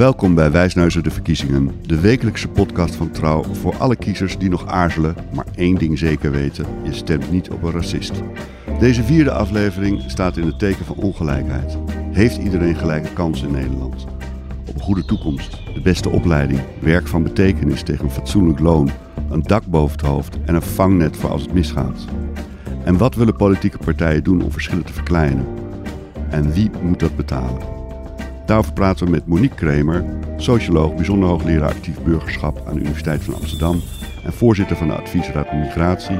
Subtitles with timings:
[0.00, 4.66] Welkom bij Wijsneuzen de Verkiezingen, de wekelijkse podcast van Trouw voor alle kiezers die nog
[4.66, 8.12] aarzelen, maar één ding zeker weten: je stemt niet op een racist.
[8.78, 11.78] Deze vierde aflevering staat in het teken van ongelijkheid.
[12.12, 14.06] Heeft iedereen gelijke kansen in Nederland?
[14.68, 18.90] Op een goede toekomst, de beste opleiding, werk van betekenis tegen een fatsoenlijk loon,
[19.30, 22.04] een dak boven het hoofd en een vangnet voor als het misgaat.
[22.84, 25.46] En wat willen politieke partijen doen om verschillen te verkleinen?
[26.30, 27.79] En wie moet dat betalen?
[28.50, 30.04] Daarover praten we met Monique Kremer,
[30.36, 33.80] socioloog, bijzonder hoogleraar actief burgerschap aan de Universiteit van Amsterdam
[34.24, 36.18] en voorzitter van de Adviesraad Migratie.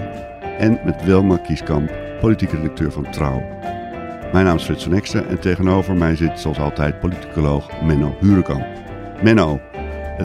[0.59, 3.43] En met Wilma Kieskamp, politieke redacteur van Trouw.
[4.33, 8.67] Mijn naam is Frits van Ekster en tegenover mij zit zoals altijd politicoloog Menno Hurekamp.
[9.23, 9.61] Menno,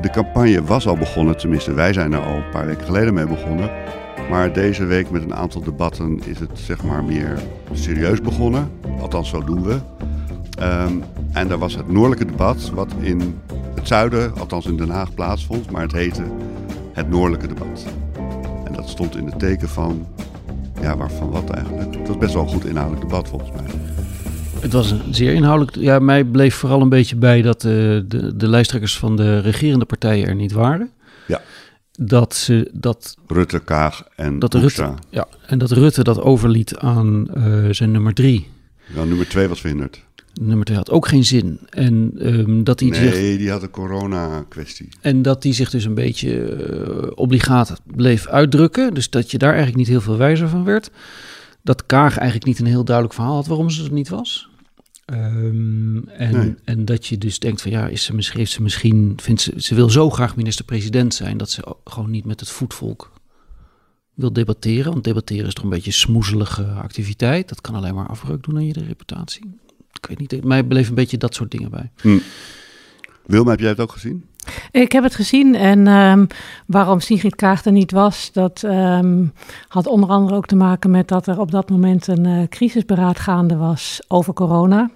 [0.01, 3.27] de campagne was al begonnen, tenminste wij zijn er al een paar weken geleden mee
[3.27, 3.69] begonnen.
[4.29, 7.39] Maar deze week met een aantal debatten is het zeg maar meer
[7.71, 8.71] serieus begonnen.
[8.99, 9.79] Althans, zo doen we.
[10.59, 13.39] Um, en daar was het noordelijke debat, wat in
[13.75, 15.71] het zuiden, althans in Den Haag, plaatsvond.
[15.71, 16.23] Maar het heette
[16.93, 17.85] het noordelijke debat.
[18.65, 20.07] En dat stond in het teken van,
[20.81, 21.95] ja, waarvan wat eigenlijk?
[21.95, 23.65] Het was best wel een goed inhoudelijk debat volgens mij.
[24.59, 25.75] Het was een zeer inhoudelijk.
[25.75, 27.71] Ja, mij bleef vooral een beetje bij dat uh,
[28.07, 30.91] de, de lijsttrekkers van de regerende partijen er niet waren.
[31.27, 31.41] Ja.
[31.91, 33.17] Dat ze dat.
[33.27, 38.13] Rutte, Kaag en dat Rutte, Ja, en dat Rutte dat overliet aan uh, zijn nummer
[38.13, 38.47] drie.
[38.93, 40.04] Ja, nummer twee was verhinderd
[40.41, 41.59] nummer 2 had ook geen zin.
[41.69, 44.87] En um, dat hij nee, zich, die had een corona-kwestie.
[45.01, 48.93] En dat hij zich dus een beetje uh, obligaat bleef uitdrukken.
[48.93, 50.91] Dus dat je daar eigenlijk niet heel veel wijzer van werd.
[51.61, 54.49] Dat Kaag eigenlijk niet een heel duidelijk verhaal had waarom ze er niet was.
[55.05, 56.55] Um, en, nee.
[56.63, 59.53] en dat je dus denkt van ja, is ze misschien, heeft ze misschien vindt ze,
[59.57, 63.11] ze wil zo graag minister-president zijn dat ze gewoon niet met het voetvolk
[64.13, 64.91] wil debatteren.
[64.91, 67.49] Want debatteren is toch een beetje smoezelige activiteit.
[67.49, 69.63] Dat kan alleen maar afbreuk doen aan je reputatie
[70.01, 71.91] ik weet niet, mij beleef een beetje dat soort dingen bij.
[72.01, 72.19] Hm.
[73.25, 74.25] Wilma, heb jij het ook gezien?
[74.71, 76.27] Ik heb het gezien en um,
[76.65, 79.33] waarom Sigrid Kaag er niet was, dat um,
[79.67, 83.19] had onder andere ook te maken met dat er op dat moment een uh, crisisberaad
[83.19, 84.89] gaande was over corona.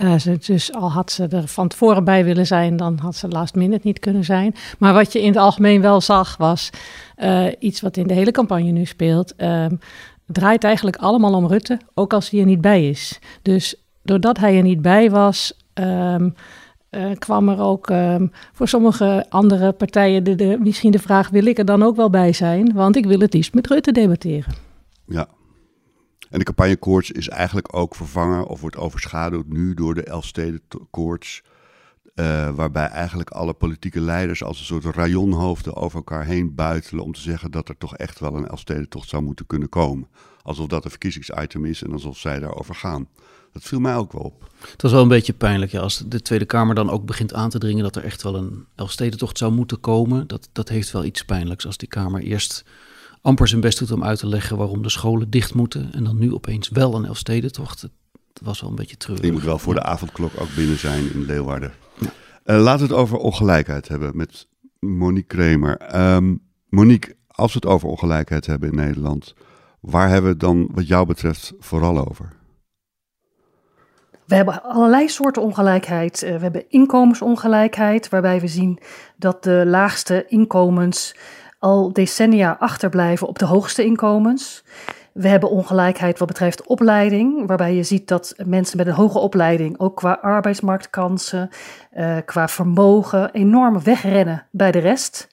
[0.00, 3.28] Uh, ze, dus al had ze er van tevoren bij willen zijn, dan had ze
[3.28, 4.54] last minute niet kunnen zijn.
[4.78, 6.70] Maar wat je in het algemeen wel zag, was
[7.18, 9.34] uh, iets wat in de hele campagne nu speelt.
[9.42, 9.78] Um,
[10.26, 13.18] draait eigenlijk allemaal om Rutte, ook als hij er niet bij is.
[13.42, 16.34] Dus doordat hij er niet bij was, um,
[16.90, 21.58] uh, kwam er ook um, voor sommige andere partijen de, misschien de vraag: wil ik
[21.58, 22.72] er dan ook wel bij zijn?
[22.74, 24.54] Want ik wil het liefst met Rutte debatteren.
[25.06, 25.28] Ja.
[26.30, 31.42] En de campagnekoorts is eigenlijk ook vervangen of wordt overschaduwd nu door de Elfstedenkoorts.
[32.14, 37.12] Uh, waarbij eigenlijk alle politieke leiders als een soort rajonhoofden over elkaar heen buitelen om
[37.12, 40.08] te zeggen dat er toch echt wel een Elfstedentocht zou moeten kunnen komen.
[40.42, 43.08] Alsof dat een verkiezingsitem is en alsof zij daarover gaan.
[43.52, 44.50] Dat viel mij ook wel op.
[44.70, 47.50] Het was wel een beetje pijnlijk ja, als de Tweede Kamer dan ook begint aan
[47.50, 50.26] te dringen dat er echt wel een Elfstedentocht zou moeten komen.
[50.26, 52.64] Dat, dat heeft wel iets pijnlijks als die Kamer eerst
[53.20, 55.92] amper zijn best doet om uit te leggen waarom de scholen dicht moeten.
[55.92, 57.82] En dan nu opeens wel een Elfstedentocht.
[57.82, 59.24] Het was wel een beetje treurig.
[59.24, 61.72] Je moet wel voor de avondklok ook binnen zijn in Leeuwarden.
[61.98, 62.12] Ja.
[62.44, 64.46] Uh, laten we het over ongelijkheid hebben met
[64.78, 65.96] Monique Kremer.
[66.14, 69.34] Um, Monique, als we het over ongelijkheid hebben in Nederland,
[69.80, 72.40] waar hebben we het dan wat jou betreft vooral over?
[74.26, 76.22] We hebben allerlei soorten ongelijkheid.
[76.22, 78.78] Eh, we hebben inkomensongelijkheid, waarbij we zien
[79.16, 81.16] dat de laagste inkomens
[81.58, 84.64] al decennia achterblijven op de hoogste inkomens.
[85.12, 89.78] We hebben ongelijkheid wat betreft opleiding, waarbij je ziet dat mensen met een hoge opleiding
[89.78, 91.48] ook qua arbeidsmarktkansen,
[91.96, 95.28] uh, qua vermogen enorm wegrennen bij de rest.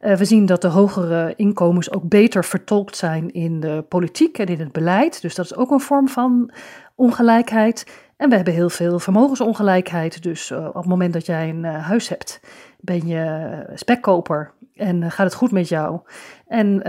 [0.00, 4.46] Uh, we zien dat de hogere inkomens ook beter vertolkt zijn in de politiek en
[4.46, 5.22] in het beleid.
[5.22, 6.50] Dus dat is ook een vorm van
[6.94, 7.86] ongelijkheid.
[8.16, 10.22] En we hebben heel veel vermogensongelijkheid.
[10.22, 12.40] Dus uh, op het moment dat jij een uh, huis hebt,
[12.80, 16.00] ben je spekkoper en gaat het goed met jou.
[16.46, 16.82] En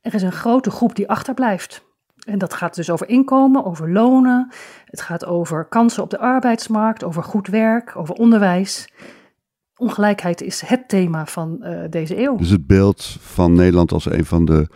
[0.00, 1.84] er is een grote groep die achterblijft.
[2.26, 4.52] En dat gaat dus over inkomen, over lonen.
[4.84, 8.92] Het gaat over kansen op de arbeidsmarkt, over goed werk, over onderwijs.
[9.76, 12.36] Ongelijkheid is het thema van deze eeuw.
[12.36, 14.68] Dus het beeld van Nederland als een van de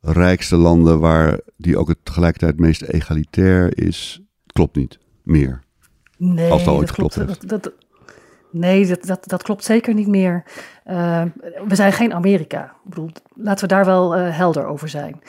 [0.00, 4.23] rijkste landen waar die ook het tegelijkertijd meest egalitair is,
[4.54, 5.62] klopt niet meer.
[6.16, 7.14] Nee, Als ooit dat klopt.
[7.14, 7.72] geklopt Dat, dat,
[8.50, 10.44] nee, dat, dat, dat klopt zeker niet meer.
[10.86, 11.22] Uh,
[11.68, 12.64] we zijn geen Amerika.
[12.64, 15.22] Ik bedoel, laten we daar wel uh, helder over zijn.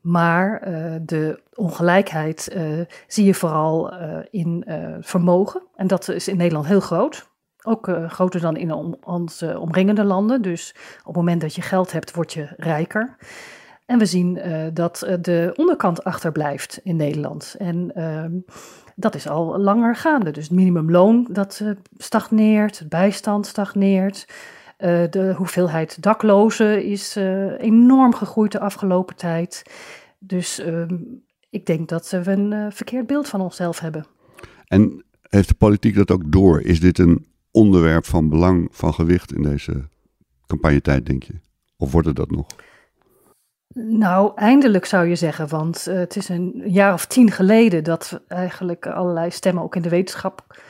[0.00, 2.56] Maar uh, de ongelijkheid
[3.06, 3.94] zie je vooral
[4.30, 4.64] in
[5.00, 5.62] vermogen.
[5.76, 7.30] En dat is in Nederland heel groot.
[7.64, 8.72] Ook groter dan in
[9.04, 10.42] onze omringende landen.
[10.42, 13.16] Dus op het moment dat je geld hebt, word je rijker.
[13.92, 14.40] En we zien
[14.74, 17.54] dat de onderkant achterblijft in Nederland.
[17.58, 18.32] En ehm,
[18.96, 20.30] dat is al langer gaande.
[20.30, 24.28] Dus het minimumloon dat uh, stagneert, het bijstand stagneert.
[25.10, 27.16] De hoeveelheid daklozen is
[27.58, 29.62] enorm gegroeid de afgelopen tijd.
[30.18, 30.96] Dus ehm,
[31.50, 34.06] ik denk dat we een verkeerd beeld van onszelf hebben.
[34.66, 36.60] En heeft de politiek dat ook door?
[36.60, 39.88] Is dit een onderwerp van belang, van gewicht in deze
[40.46, 41.34] campagnetijd, denk je?
[41.76, 42.46] Of wordt het dat nog?
[43.74, 48.20] Nou, eindelijk zou je zeggen, want uh, het is een jaar of tien geleden dat
[48.28, 50.60] eigenlijk allerlei stemmen ook in de wetenschap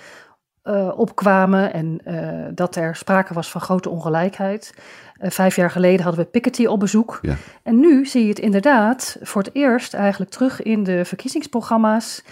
[0.65, 4.75] uh, opkwamen en uh, dat er sprake was van grote ongelijkheid.
[5.19, 7.19] vijf jaar geleden hadden we Piketty op bezoek.
[7.23, 7.37] Ja.
[7.63, 12.25] En nu zie je het inderdaad voor het eerst eigenlijk terug in de verkiezingsprogramma's.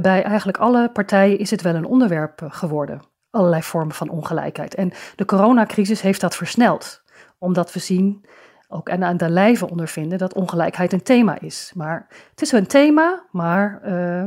[0.00, 3.00] bij eigenlijk alle partijen is het wel een onderwerp geworden.
[3.30, 4.74] Allerlei vormen van ongelijkheid.
[4.74, 7.02] En de coronacrisis heeft dat versneld,
[7.38, 8.24] omdat we zien
[8.68, 11.72] ook en aan de lijve ondervinden dat ongelijkheid een thema is.
[11.74, 14.22] Maar het is een thema, maar uh,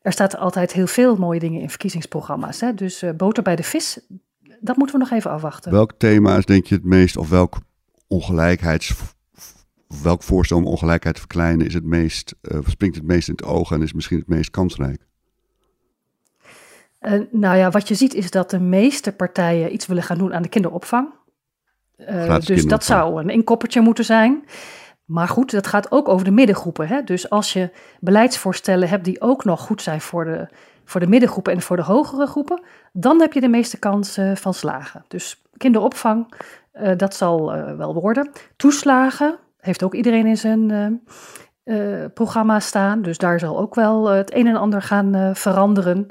[0.00, 2.60] er staat altijd heel veel mooie dingen in verkiezingsprogramma's.
[2.60, 2.74] Hè?
[2.74, 4.00] Dus uh, boter bij de vis,
[4.60, 5.72] dat moeten we nog even afwachten.
[5.72, 7.56] Welk thema is denk je het meest, of welk
[8.06, 8.94] ongelijkheids,
[10.02, 13.44] welk voorstel om ongelijkheid te verkleinen is het meest, uh, springt het meest in het
[13.44, 15.02] oog en is misschien het meest kansrijk?
[17.30, 20.42] nou ja, wat je ziet is dat de meeste partijen iets willen gaan doen aan
[20.42, 21.08] de kinderopvang.
[21.98, 24.44] Uh, dus dat zou een inkoppertje moeten zijn.
[25.04, 26.88] Maar goed, dat gaat ook over de middengroepen.
[26.88, 27.02] Hè?
[27.02, 27.70] Dus als je
[28.00, 30.48] beleidsvoorstellen hebt die ook nog goed zijn voor de,
[30.84, 32.62] voor de middengroepen en voor de hogere groepen,
[32.92, 35.04] dan heb je de meeste kans uh, van slagen.
[35.08, 36.34] Dus kinderopvang,
[36.74, 38.30] uh, dat zal wel worden.
[38.56, 41.02] Toeslagen heeft ook iedereen in zijn
[42.14, 43.02] programma staan.
[43.02, 46.06] Dus daar zal ook wel het een en ander gaan veranderen.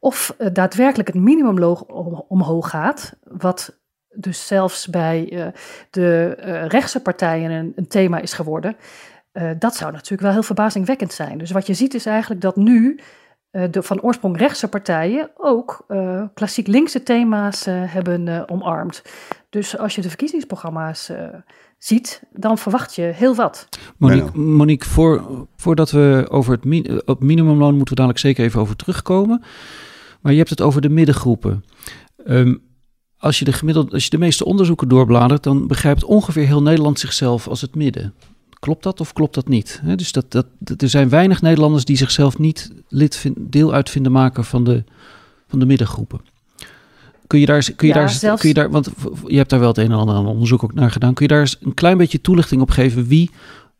[0.00, 3.78] of daadwerkelijk het minimumloon om, omhoog gaat, wat
[4.14, 5.46] dus zelfs bij uh,
[5.90, 8.76] de uh, rechtse partijen een, een, thema is geworden.
[9.32, 11.38] Uh, dat zou natuurlijk wel heel verbazingwekkend zijn.
[11.38, 13.00] Dus wat je ziet is eigenlijk dat nu
[13.70, 15.86] de van oorsprong rechtse partijen ook
[16.34, 19.02] klassiek linkse thema's hebben omarmd.
[19.50, 21.10] Dus als je de verkiezingsprogramma's
[21.78, 23.68] ziet, dan verwacht je heel wat.
[23.96, 28.60] Monique, Monique voor, voordat we over het min, op minimumloon moeten we dadelijk zeker even
[28.60, 29.42] over terugkomen.
[30.20, 31.64] Maar je hebt het over de middengroepen.
[32.26, 32.62] Um,
[33.24, 36.98] als je de gemiddelde, als je de meeste onderzoeken doorbladert, dan begrijpt ongeveer heel Nederland
[36.98, 38.14] zichzelf als het midden.
[38.58, 39.82] Klopt dat of klopt dat niet?
[39.96, 44.12] dus dat, dat, er zijn weinig Nederlanders die zichzelf niet lid vind, deel uit vinden
[44.12, 44.84] maken van de,
[45.48, 46.20] van de middengroepen.
[47.26, 48.40] Kun je daar, kun je ja, daar, zelfs...
[48.40, 48.90] kun je daar, want
[49.26, 51.14] je hebt daar wel het een en ander aan onderzoek ook naar gedaan.
[51.14, 53.06] Kun je daar eens een klein beetje toelichting op geven?
[53.06, 53.30] Wie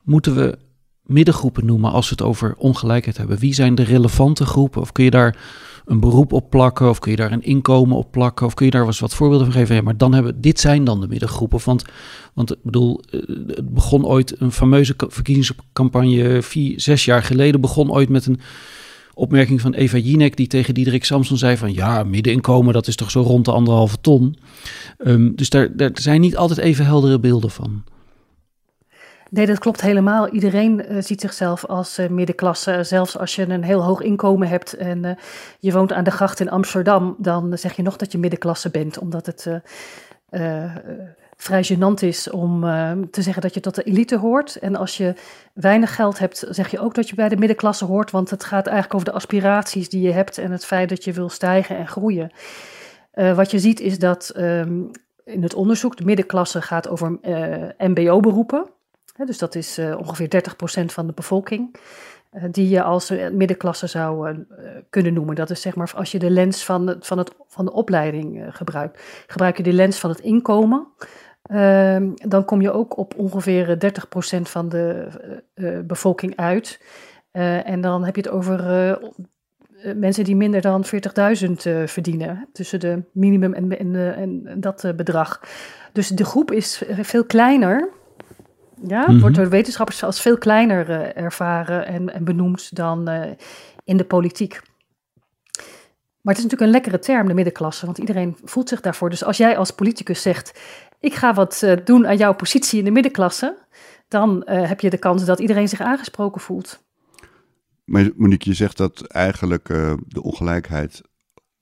[0.03, 0.59] moeten we
[1.03, 3.39] middengroepen noemen als we het over ongelijkheid hebben?
[3.39, 4.81] Wie zijn de relevante groepen?
[4.81, 5.37] Of kun je daar
[5.85, 6.89] een beroep op plakken?
[6.89, 8.47] Of kun je daar een inkomen op plakken?
[8.47, 9.85] Of kun je daar eens wat voorbeelden van geven?
[9.85, 11.61] Maar dan hebben, dit zijn dan de middengroepen.
[11.65, 11.85] Want,
[12.35, 17.93] want ik bedoel, eh, het begon ooit een fameuze verkiezingscampagne, vier, zes jaar geleden, begon
[17.93, 18.41] ooit met een
[19.15, 23.11] opmerking van Eva Jinek, die tegen Diederik Samson zei van ja, middeninkomen, dat is toch
[23.11, 24.37] zo rond de anderhalve ton.
[25.07, 27.83] Um, dus daar, daar zijn niet altijd even heldere beelden van.
[29.35, 30.29] Nee, dat klopt helemaal.
[30.29, 32.83] Iedereen uh, ziet zichzelf als uh, middenklasse.
[32.83, 35.11] Zelfs als je een heel hoog inkomen hebt en uh,
[35.59, 38.99] je woont aan de gracht in Amsterdam, dan zeg je nog dat je middenklasse bent,
[38.99, 39.49] omdat het
[41.37, 42.61] vrij gênant is om
[43.11, 44.57] te zeggen dat je tot de elite hoort.
[44.57, 45.15] En als je
[45.53, 48.67] weinig geld hebt, zeg je ook dat je bij de middenklasse hoort, want het gaat
[48.67, 51.89] eigenlijk over de aspiraties die je hebt en het feit dat je wil stijgen en
[51.89, 52.31] groeien.
[53.13, 54.91] wat je ziet is dat um,
[55.25, 57.19] in het onderzoek de middenklasse gaat over
[57.79, 58.74] MBO-beroepen
[59.17, 60.43] dus dat is uh, ongeveer
[60.81, 61.77] 30% van de bevolking.
[62.33, 64.45] Uh, die je als middenklasse zou
[64.91, 65.35] kunnen noemen.
[65.35, 69.03] Dat is zeg maar als je de lens van, van, het, van de opleiding gebruikt.
[69.27, 70.87] Gebruik je de lens van het inkomen.
[71.43, 75.09] Ehm, dan kom je ook op ongeveer 30% van de
[75.87, 76.81] bevolking uit.
[77.65, 78.59] en dan heb je het over
[79.95, 80.91] mensen die minder dan 40.000
[81.85, 82.49] verdienen.
[82.53, 83.97] Tussen de minimum en, en,
[84.47, 85.41] en dat bedrag.
[85.93, 87.91] Dus de groep is veel kleiner.
[88.87, 89.43] Ja, het wordt mhm.
[89.43, 93.31] door wetenschappers als veel kleiner uh, ervaren en, en, benoemd dan uh,
[93.85, 94.61] in de politiek.
[96.21, 99.11] Maar het is natuurlijk een lekkere term, de middenklasse, want iedereen voelt zich daarvoor.
[99.11, 100.61] Dus als jij als politicus zegt,
[101.01, 103.57] ik ga wat uh, doen aan jouw positie in de middenklasse,
[104.09, 106.83] dan heb je de kans dat iedereen zich aangesproken voelt.
[107.85, 109.67] maar Monique, je zegt dat eigenlijk
[110.07, 111.03] de ongelijkheid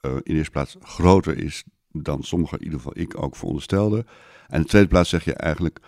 [0.00, 4.06] in de eerste plaats groter is dan sommigen, in ieder geval ik ook veronderstelden.
[4.48, 5.78] En in de tweede plaats zeg je eigenlijk,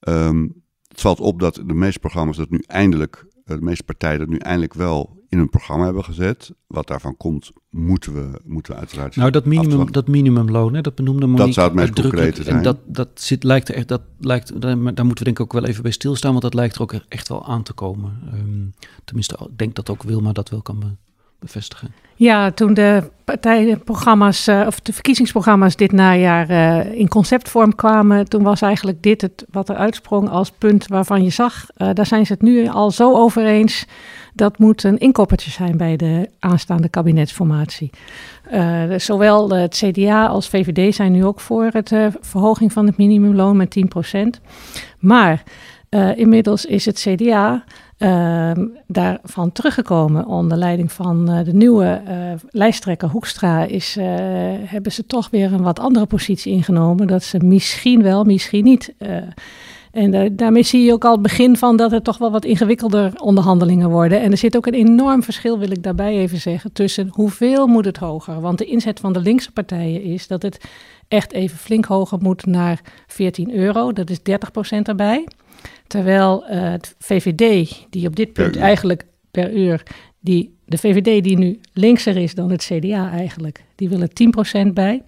[0.00, 0.64] um,
[0.96, 4.36] het valt op dat de meeste programma's dat nu eindelijk, de meeste partijen dat nu
[4.36, 6.52] eindelijk wel in een programma hebben gezet.
[6.66, 9.16] Wat daarvan komt, moeten we, moeten we uiteraard.
[9.16, 12.56] Nou, dat, minimum, dat minimumloon, hè, dat benoemde Monique Dat zou het meest concrete zijn.
[12.56, 15.52] En dat, dat zit, lijkt er echt, dat lijkt, daar, moeten we denk ik ook
[15.52, 18.12] wel even bij stilstaan, want dat lijkt er ook echt wel aan te komen.
[18.34, 18.74] Um,
[19.04, 20.98] tenminste, ik denk dat ook Wilma dat wel kan
[21.38, 21.94] bevestigen.
[22.18, 28.42] Ja, toen de partijprogramma's uh, of de verkiezingsprogramma's dit najaar uh, in conceptvorm kwamen, toen
[28.42, 32.26] was eigenlijk dit het wat er uitsprong als punt waarvan je zag, uh, daar zijn
[32.26, 33.86] ze het nu al zo over eens
[34.34, 37.90] dat moet een inkoppertje zijn bij de aanstaande kabinetsformatie.
[38.52, 43.56] Uh, zowel het CDA als VVD zijn nu ook voor uh, verhoging van het minimumloon
[43.56, 43.76] met
[44.38, 44.42] 10%.
[44.98, 45.42] Maar
[46.16, 47.64] inmiddels is het CDA
[48.86, 52.02] daarvan teruggekomen onder leiding van de nieuwe
[52.50, 53.64] lijsttrekker Hoekstra.
[53.64, 53.96] Is,
[54.64, 57.06] hebben ze toch weer een wat andere positie ingenomen.
[57.06, 58.94] Dat ze misschien wel, misschien niet
[59.96, 63.12] en daarmee zie je ook al het begin van dat het toch wel wat ingewikkelder
[63.20, 64.20] onderhandelingen worden.
[64.20, 67.84] En er zit ook een enorm verschil, wil ik daarbij even zeggen, tussen hoeveel moet
[67.84, 68.40] het hoger.
[68.40, 70.68] Want de inzet van de linkse partijen is dat het
[71.08, 73.92] echt even flink hoger moet naar 14 euro.
[73.92, 74.22] Dat is 30%
[74.82, 75.26] erbij.
[75.86, 79.82] Terwijl uh, het VVD, die op dit punt eigenlijk per uur,
[80.20, 84.10] die, de VVD die nu linkser is dan het CDA eigenlijk, die willen
[84.68, 85.02] 10% bij.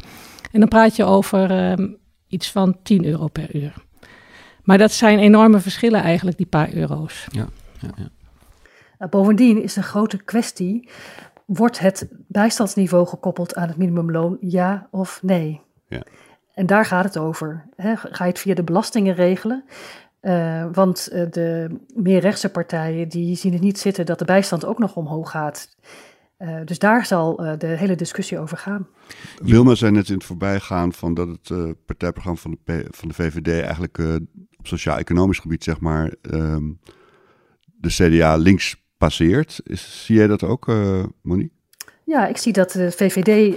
[0.52, 1.96] En dan praat je over um,
[2.28, 3.74] iets van 10 euro per uur.
[4.62, 7.26] Maar dat zijn enorme verschillen eigenlijk, die paar euro's.
[7.30, 7.46] Ja,
[7.80, 8.08] ja, ja.
[8.98, 10.88] Nou, bovendien is een grote kwestie,
[11.46, 15.60] wordt het bijstandsniveau gekoppeld aan het minimumloon, ja of nee?
[15.88, 16.02] Ja.
[16.54, 17.64] En daar gaat het over.
[17.76, 19.64] Ga je het via de belastingen regelen?
[20.22, 24.64] Uh, want uh, de meer rechtse partijen die zien het niet zitten dat de bijstand
[24.64, 25.68] ook nog omhoog gaat.
[26.38, 28.88] Uh, dus daar zal uh, de hele discussie over gaan.
[29.42, 33.08] Wilma zei net in het voorbijgaan van dat het uh, partijprogramma van de, P van
[33.08, 33.98] de VVD eigenlijk
[34.58, 36.80] op sociaal-economisch gebied, zeg maar, um,
[37.66, 39.60] de CDA links passeert.
[39.64, 40.66] Is, zie jij dat ook,
[41.22, 41.56] Monique?
[42.04, 43.56] Ja, ik zie dat de VVD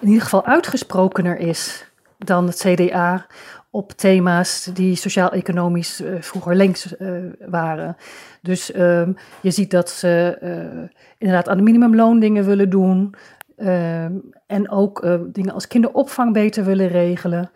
[0.00, 3.26] in ieder geval uitgesprokener is dan het CDA
[3.74, 7.96] op thema's die sociaal-economisch uh, vroeger links uh, waren.
[8.42, 10.88] Dus um, je ziet dat ze uh,
[11.18, 13.14] inderdaad aan de minimumloon dingen willen doen.
[13.56, 14.12] Ehm,
[14.46, 17.50] en ook dingen als kinderopvang beter willen regelen.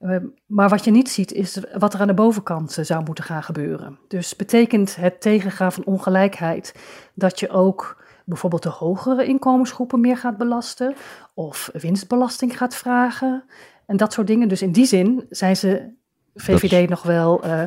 [0.00, 3.42] Ehm, maar wat je niet ziet is wat er aan de bovenkant zou moeten gaan
[3.42, 3.98] gebeuren.
[4.08, 6.74] Dus betekent het tegengaan van ongelijkheid
[7.14, 10.94] dat je ook bijvoorbeeld de hogere inkomensgroepen meer gaat belasten
[11.34, 13.44] of winstbelasting gaat vragen
[13.88, 14.48] en dat soort dingen.
[14.48, 15.90] Dus in die zin zijn ze
[16.34, 17.62] VVD nog wel uh,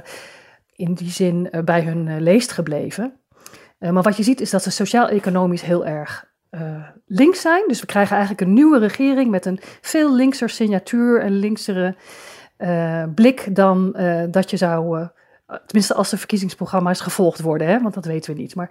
[0.75, 3.13] in die zin uh, bij hun uh, leest gebleven.
[3.77, 6.29] maar wat je ziet is dat ze sociaal-economisch heel erg
[7.05, 7.63] links zijn.
[7.67, 11.95] Dus we krijgen eigenlijk een nieuwe regering met een veel linkser signatuur en linksere
[13.15, 13.91] blik dan
[14.31, 15.07] dat je zou
[15.65, 18.55] tenminste als de verkiezingsprogramma's gevolgd worden, hè, want dat weten we niet.
[18.55, 18.69] Maar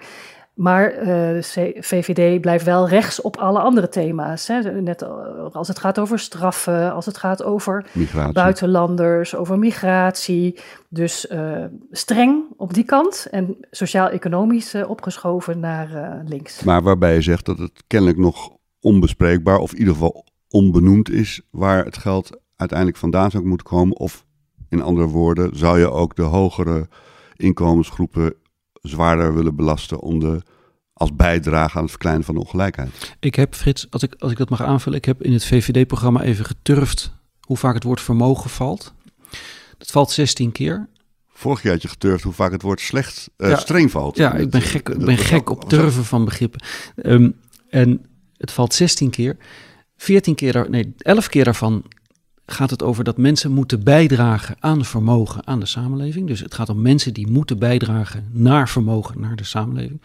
[0.60, 4.46] maar uh, de VVD blijft wel rechts op alle andere thema's.
[4.46, 4.80] Hè.
[4.80, 5.02] Net
[5.52, 8.32] als het gaat over straffen, als het gaat over migratie.
[8.32, 10.58] buitenlanders, over migratie.
[10.88, 16.62] Dus uh, streng op die kant en sociaal-economisch uh, opgeschoven naar links.
[16.62, 18.50] Maar waarbij je zegt dat het kennelijk nog
[18.80, 23.96] onbespreekbaar, of in ieder geval onbenoemd is, waar het geld uiteindelijk vandaan zou moeten komen.
[23.96, 24.24] Of
[24.68, 26.88] in andere woorden, zou je ook de hogere
[27.36, 28.34] inkomensgroepen
[28.80, 30.42] zwaarder willen belasten om de,
[30.92, 33.16] als bijdrage aan het verkleinen van de ongelijkheid.
[33.20, 36.22] Ik heb, Frits, als ik, als ik dat mag aanvullen, ik heb in het VVD-programma
[36.22, 38.94] even geturfd hoe vaak het woord vermogen valt.
[39.78, 40.88] Dat valt 16 keer.
[41.28, 44.16] Vorig jaar had je geturfd hoe vaak het woord slecht, uh, ja, streng valt.
[44.16, 46.62] Ja, ik ben gek, ik ben gek op turven van begrippen.
[47.02, 48.06] Um, en
[48.36, 49.36] het valt 16 keer.
[49.96, 51.84] 14 keer, nee, 11 keer daarvan
[52.52, 56.26] gaat het over dat mensen moeten bijdragen aan vermogen aan de samenleving.
[56.26, 60.02] Dus het gaat om mensen die moeten bijdragen naar vermogen naar de samenleving.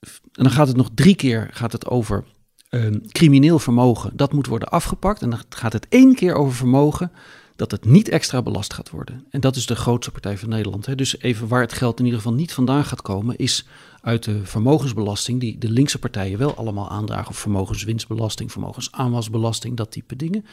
[0.00, 2.24] En dan gaat het nog drie keer gaat het over
[2.70, 4.16] uh, crimineel vermogen.
[4.16, 5.22] Dat moet worden afgepakt.
[5.22, 7.12] En dan gaat het één keer over vermogen
[7.60, 9.24] dat het niet extra belast gaat worden.
[9.30, 10.86] En dat is de grootste partij van Nederland.
[10.86, 10.94] Hè.
[10.94, 13.66] Dus even waar het geld in ieder geval niet vandaan gaat komen, is
[14.00, 17.28] uit de vermogensbelasting, die de linkse partijen wel allemaal aandragen.
[17.28, 20.44] Of vermogenswinstbelasting, vermogensaanwasbelasting, dat type dingen.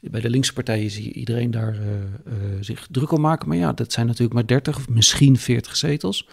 [0.00, 3.48] Bij de linkse partijen zie je iedereen daar uh, uh, zich druk om maken.
[3.48, 6.26] Maar ja, dat zijn natuurlijk maar 30 of misschien 40 zetels.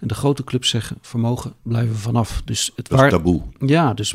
[0.00, 2.42] En de grote clubs zeggen vermogen blijven vanaf.
[2.44, 3.42] Dus het waar, is taboe.
[3.58, 4.14] Ja, dus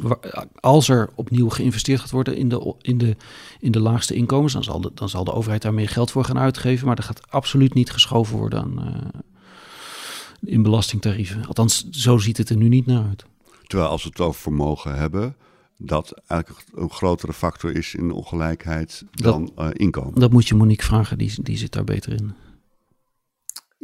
[0.60, 3.15] als er opnieuw geïnvesteerd gaat worden in de, in de,
[3.60, 6.24] in de laagste inkomens, dan zal, de, dan zal de overheid daar meer geld voor
[6.24, 6.88] gaan uitgeven.
[6.88, 11.46] Maar er gaat absoluut niet geschoven worden aan, uh, in belastingtarieven.
[11.46, 13.25] Althans, zo ziet het er nu niet naar uit.
[13.68, 15.36] Terwijl als we het over vermogen hebben,
[15.77, 20.20] dat eigenlijk een grotere factor is in ongelijkheid dan uh, inkomen.
[20.20, 22.34] Dat moet je Monique vragen, die, die zit daar beter in.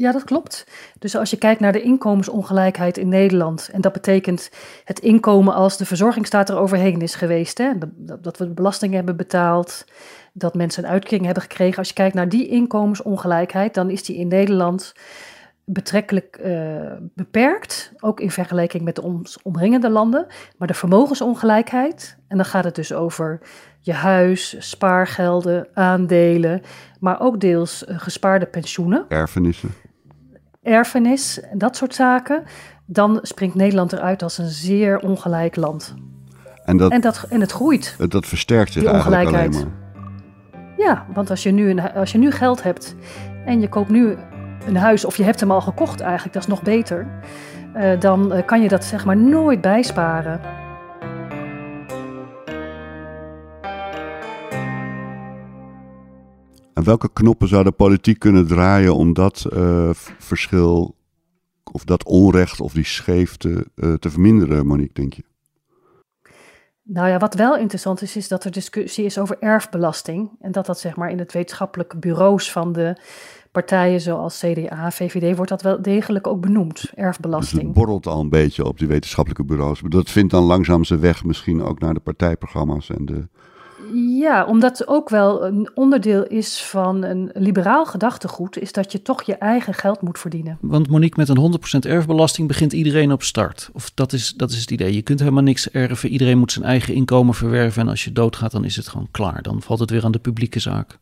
[0.02, 0.68] Ja, dat klopt.
[1.00, 4.50] Dus als je kijkt naar de inkomensongelijkheid in Nederland, en dat betekent
[4.84, 7.72] het inkomen als de verzorgingsstaat er overheen is geweest, hè,
[8.22, 9.86] dat, we de hebben betaald,
[10.34, 11.78] dat mensen een uitkering hebben gekregen.
[11.78, 14.94] Als je kijkt naar die inkomensongelijkheid, dan is die in Nederland
[15.66, 20.26] betrekkelijk uh, beperkt, ook in vergelijking met de omringende landen.
[20.58, 23.42] Maar de vermogensongelijkheid, en dan gaat het dus over
[23.80, 26.62] je huis, spaargelden, aandelen,
[27.00, 29.06] maar ook deels uh, gespaarde pensioenen.
[29.08, 29.70] Erfenissen.
[30.62, 32.44] Erfenis, en dat soort zaken.
[32.86, 35.96] Dan springt Nederland eruit als een zeer ongelijk land.
[36.66, 37.96] En, dat, en, dat, en het groeit.
[38.10, 39.80] Dat versterkt zich eigenlijk alleen maar.
[40.78, 42.96] Ja, want als je, nu een, als je nu geld hebt
[43.46, 44.18] en je koopt nu
[44.66, 47.08] een huis of je hebt hem al gekocht eigenlijk, dat is nog beter.
[47.76, 50.42] Uh, dan uh, kan je dat zeg maar nooit bijsparen.
[56.84, 60.96] Welke knoppen zou de politiek kunnen draaien om dat uh, verschil
[61.72, 63.66] of dat onrecht of die scheefte
[64.00, 65.24] te verminderen, Monique, denk je?
[66.84, 70.30] Nou ja, wat wel interessant is, is dat er discussie is over erfbelasting.
[70.40, 72.98] En dat dat zeg maar in het wetenschappelijke bureaus van de
[73.52, 77.60] partijen zoals CDA, VVD, wordt dat wel degelijk ook benoemd, erfbelasting.
[77.60, 79.82] Dus het borrelt al een beetje op die wetenschappelijke bureaus.
[79.88, 83.28] Dat vindt dan langzaam zijn weg misschien ook naar de partijprogramma's en de...
[83.94, 89.02] Ja, omdat het ook wel een onderdeel is van een liberaal gedachtegoed, is dat je
[89.02, 90.58] toch je eigen geld moet verdienen.
[90.62, 93.70] Want Monique, met een 100% erfbelasting begint iedereen op start.
[93.74, 94.94] Of dat is, dat is het idee.
[94.94, 96.10] Je kunt helemaal niks erven.
[96.10, 97.82] Iedereen moet zijn eigen inkomen verwerven.
[97.82, 99.42] En als je doodgaat, dan is het gewoon klaar.
[99.42, 100.98] Dan valt het weer aan de publieke zaak.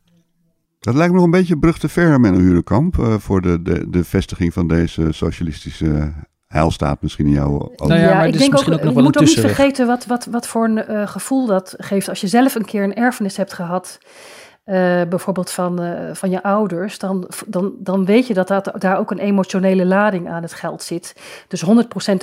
[0.80, 3.90] Dat lijkt me nog een beetje brug te ver, Menno Hurenkamp, uh, voor de, de,
[3.90, 6.14] de vestiging van deze socialistische
[6.54, 7.88] heilstaat misschien in jouw ogen.
[7.88, 10.26] Nou ja, maar ik denk ook, ook nog je moet ook niet vergeten wat, wat,
[10.26, 12.10] wat voor een uh, gevoel dat geeft.
[12.10, 14.00] Als je zelf een keer een erfenis hebt gehad,
[14.66, 18.98] uh, bijvoorbeeld van, uh, van je ouders, dan, dan, dan weet je dat, dat daar
[18.98, 21.16] ook een emotionele lading aan het geld zit.
[21.48, 21.68] Dus 100%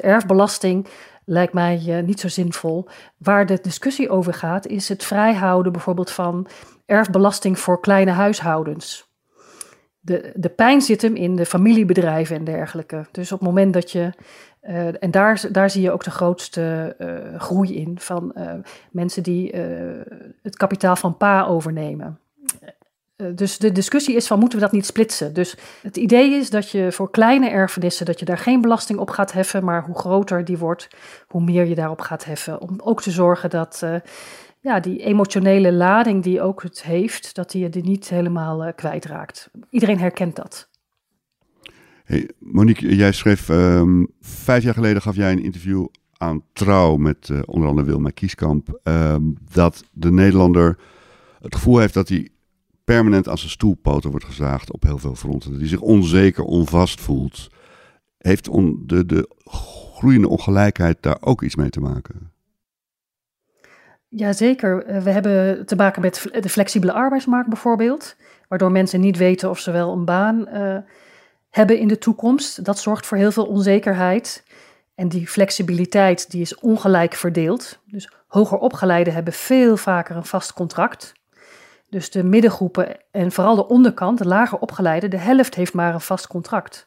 [0.01, 0.87] erfbelasting
[1.25, 2.89] lijkt mij niet zo zinvol.
[3.17, 6.47] Waar de discussie over gaat, is het vrijhouden bijvoorbeeld van
[6.87, 9.06] erfbelasting voor kleine huishoudens.
[10.07, 13.07] De, de pijn zit hem in de familiebedrijven en dergelijke.
[13.12, 14.11] Dus op het moment dat je.
[14.69, 18.53] Uh, en daar, daar zie je ook de grootste uh, groei in van uh,
[18.90, 19.57] mensen die
[20.42, 22.19] het kapitaal van pa overnemen.
[23.35, 25.35] dus de discussie is van moeten we dat niet splitsen?
[25.35, 29.11] Dus het idee is dat je voor kleine erfenissen dat je daar geen belasting op
[29.11, 30.88] gaat heffen, maar hoe groter die wordt,
[31.29, 32.61] hoe meer je daarop gaat heffen.
[32.61, 33.83] Om ook te zorgen dat
[34.66, 39.50] ja, die emotionele lading die ook het heeft, dat hij die niet helemaal uh, kwijtraakt.
[39.70, 40.68] Iedereen herkent dat.
[42.05, 47.29] Hey, Monique, jij schreef um, vijf jaar geleden gaf jij een interview aan Trouw met
[47.29, 48.81] uh, onder andere Wilma Kieskamp.
[48.83, 50.79] Um, dat de Nederlander
[51.40, 52.29] het gevoel heeft dat hij
[52.85, 55.55] permanent aan zijn stoelpoten wordt gezaagd op heel veel fronten.
[55.59, 57.50] Hij zich onzeker, onvast voelt.
[58.18, 62.35] Heeft de, de groeiende ongelijkheid daar ook iets mee te maken?
[64.16, 64.85] Jazeker.
[64.85, 68.16] Eh, we hebben te maken met de flexibele arbeidsmarkt bijvoorbeeld,
[68.48, 70.76] waardoor mensen niet weten of ze wel een baan uh,
[71.50, 72.64] hebben in de toekomst.
[72.64, 74.44] Dat zorgt voor heel veel onzekerheid.
[74.94, 77.79] En die flexibiliteit die is ongelijk verdeeld.
[77.85, 81.12] Dus hoger opgeleiden hebben veel vaker een vast contract.
[81.90, 86.00] Dus de middengroepen en vooral de onderkant, de lager opgeleiden, de helft heeft maar een
[86.00, 86.87] vast contract.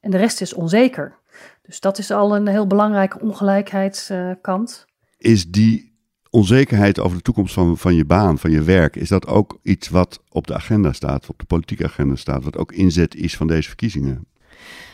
[0.00, 1.14] En de rest is onzeker.
[1.62, 4.86] Dus dat is al een heel belangrijke ongelijkheidskant.
[5.18, 5.89] Is die
[6.30, 9.88] onzekerheid over de toekomst van, van je baan, van je werk, is dat ook iets
[9.88, 13.46] wat op de agenda staat, op de politieke agenda staat, wat ook inzet is van
[13.46, 14.24] deze verkiezingen?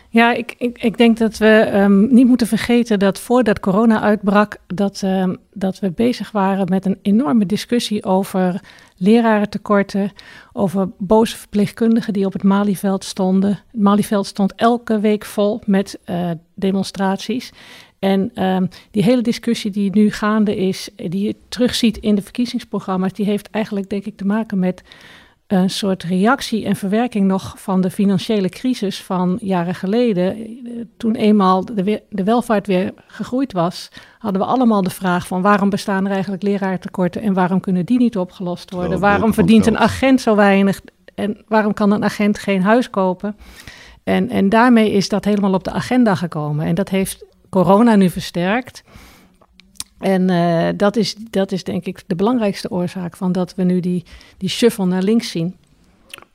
[0.08, 4.56] Ja, ik, ik, ik denk dat we um, niet moeten vergeten dat voordat corona uitbrak,
[4.66, 8.60] dat, um, dat we bezig waren met een enorme discussie over
[8.96, 10.12] lerarentekorten,
[10.52, 13.50] over boze verpleegkundigen die op het Malieveld stonden.
[13.50, 17.52] Het Malieveld stond elke week vol met uh, demonstraties.
[17.98, 23.12] En um, die hele discussie die nu gaande is, die je terugziet in de verkiezingsprogramma's,
[23.12, 24.82] die heeft eigenlijk denk ik te maken met
[25.46, 30.36] een soort reactie en verwerking nog van de financiële crisis van jaren geleden.
[30.96, 35.70] Toen eenmaal de, de welvaart weer gegroeid was, hadden we allemaal de vraag van waarom
[35.70, 39.00] bestaan er eigenlijk leraartekorten en waarom kunnen die niet opgelost worden?
[39.00, 40.80] waarom verdient een agent zo weinig
[41.14, 43.36] en waarom kan een agent geen huis kopen?
[44.04, 46.66] En, en daarmee is dat helemaal op de agenda gekomen.
[46.66, 47.24] En dat heeft
[47.56, 48.82] corona nu versterkt.
[49.98, 53.80] En uh, dat, is, dat is denk ik de belangrijkste oorzaak van dat we nu
[53.80, 54.04] die,
[54.36, 55.56] die shuffle naar links zien.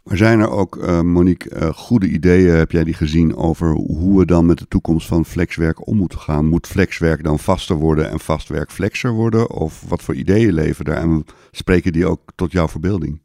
[0.03, 4.19] Maar zijn er ook, uh, Monique, uh, goede ideeën, heb jij die gezien, over hoe
[4.19, 6.45] we dan met de toekomst van flexwerk om moeten gaan?
[6.45, 9.51] Moet flexwerk dan vaster worden en vastwerk flexer worden?
[9.51, 10.97] Of wat voor ideeën leven daar?
[10.97, 13.21] En spreken die ook tot jouw verbeelding?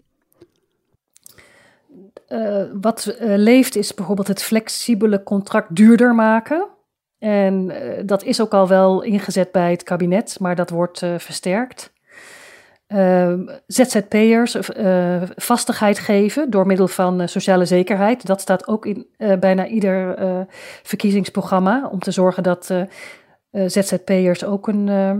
[2.28, 6.74] Uh, wat leeft is bijvoorbeeld het flexibele contract duurder maken.
[7.18, 7.72] En
[8.04, 11.94] dat is ook al wel ingezet bij het kabinet, maar dat wordt versterkt.
[12.86, 18.26] Ehm, ZZP'ers uh, vastigheid geven door middel van uh, sociale zekerheid.
[18.26, 20.18] Dat staat ook in uh, bijna ieder
[20.82, 21.88] verkiezingsprogramma.
[21.92, 22.74] Om te zorgen dat
[23.50, 25.18] ZZP'ers ook een ehm,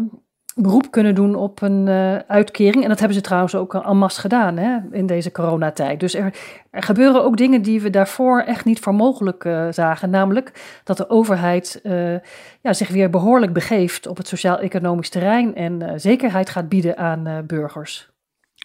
[0.59, 2.83] beroep kunnen doen op een uh, uitkering.
[2.83, 6.01] En dat hebben ze trouwens ook al masse gedaan hè, in deze coronatijd.
[6.01, 6.35] Dus er,
[6.71, 10.11] er, gebeuren ook dingen die we daarvoor echt niet voor mogelijk uh, zagen.
[10.11, 12.13] Namelijk dat de overheid uh,
[12.61, 18.11] ja, zich weer behoorlijk begeeft op het sociaal-economisch terrein en zekerheid gaat bieden aan burgers.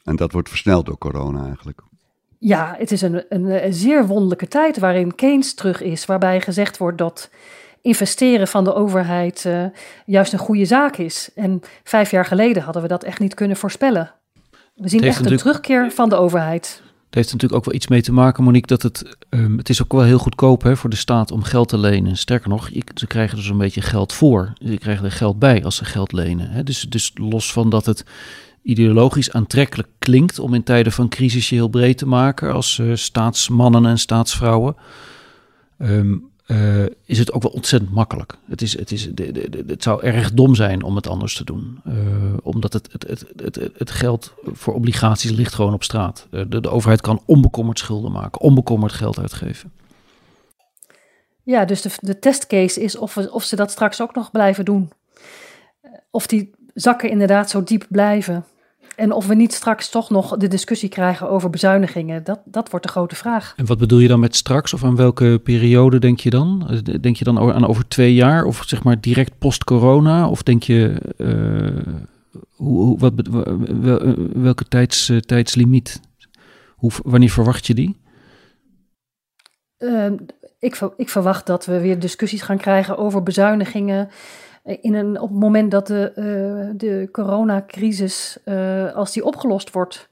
[0.04, 1.82] En dat wordt versneld door corona eigenlijk.
[2.40, 6.78] Ja, het is een, een, een zeer wonderlijke tijd waarin Keynes terug is, waarbij gezegd
[6.78, 7.30] wordt dat
[7.82, 9.66] investeren van de overheid uh,
[10.06, 11.30] juist een goede zaak is.
[11.36, 14.12] En vijf jaar geleden hadden we dat echt niet kunnen voorspellen.
[14.76, 16.82] We zien echt een terugkeer van de overheid.
[17.06, 19.82] Het heeft natuurlijk ook wel iets mee te maken, Monique, dat het, um, het is
[19.82, 22.18] ook wel heel goedkoop hè, voor de staat om geld te lenen.
[22.18, 24.54] Sterker nog, ze krijgen er zo'n beetje geld voor.
[24.66, 26.50] Ze krijgen er geld bij als ze geld lenen.
[26.50, 26.64] Hè.
[26.64, 28.06] Dus, dus los van dat het
[28.64, 32.96] ideologisch aantrekkelijk klinkt om in tijden van crisis je heel breed te maken als uh,
[32.96, 34.76] staatsmannen en staatsvrouwen.
[35.78, 38.38] Um, uh, is het ook wel ontzettend makkelijk.
[38.50, 41.44] Het, is, het, is, de, de, het zou erg dom zijn om het anders te
[41.44, 41.82] doen.
[41.88, 41.94] Uh,
[42.44, 46.28] omdat het, het, het, het, het, geld voor obligaties ligt gewoon op straat.
[46.30, 49.72] De, de overheid kan onbekommerd schulden maken, onbekommerd geld uitgeven.
[51.44, 54.66] Ja, dus de, de testcase is of, we, of ze dat straks ook nog blijven
[54.66, 54.92] doen.
[56.10, 58.46] Of die zakken inderdaad zo diep blijven.
[59.02, 62.86] En of we niet straks toch nog de discussie krijgen over bezuinigingen, dat, dat wordt
[62.86, 63.54] de grote vraag.
[63.56, 64.74] En wat bedoel je dan met straks?
[64.74, 66.82] Of aan welke periode denk je dan?
[67.02, 70.30] Denk je dan aan over twee jaar of zeg maar direct post-corona?
[70.30, 71.94] Of denk je, uh,
[72.56, 73.14] hoe, wat,
[74.34, 76.02] welke tijds, uh, tijdslimiet?
[76.76, 77.98] Hoe, wanneer verwacht je die?
[79.80, 80.12] Uh,
[80.60, 84.10] ik, ik verwacht dat we weer discussies gaan krijgen over bezuinigingen
[84.64, 90.08] in een, op het moment dat de, uh, de coronacrisis, uh, als die opgelost wordt,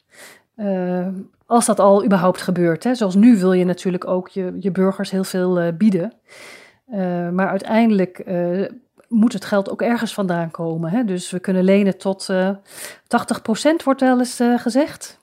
[0.58, 1.08] uh,
[1.46, 2.84] als dat al überhaupt gebeurt.
[2.84, 2.96] Hè.
[2.96, 6.14] Zoals nu wil je natuurlijk ook je, je burgers heel veel bieden.
[7.34, 8.26] maar uiteindelijk
[9.08, 10.92] moet het geld ook ergens vandaan komen.
[10.92, 11.04] Hè.
[11.06, 12.34] Dus we kunnen lenen tot 80%
[13.84, 15.20] wordt wel eens gezegd.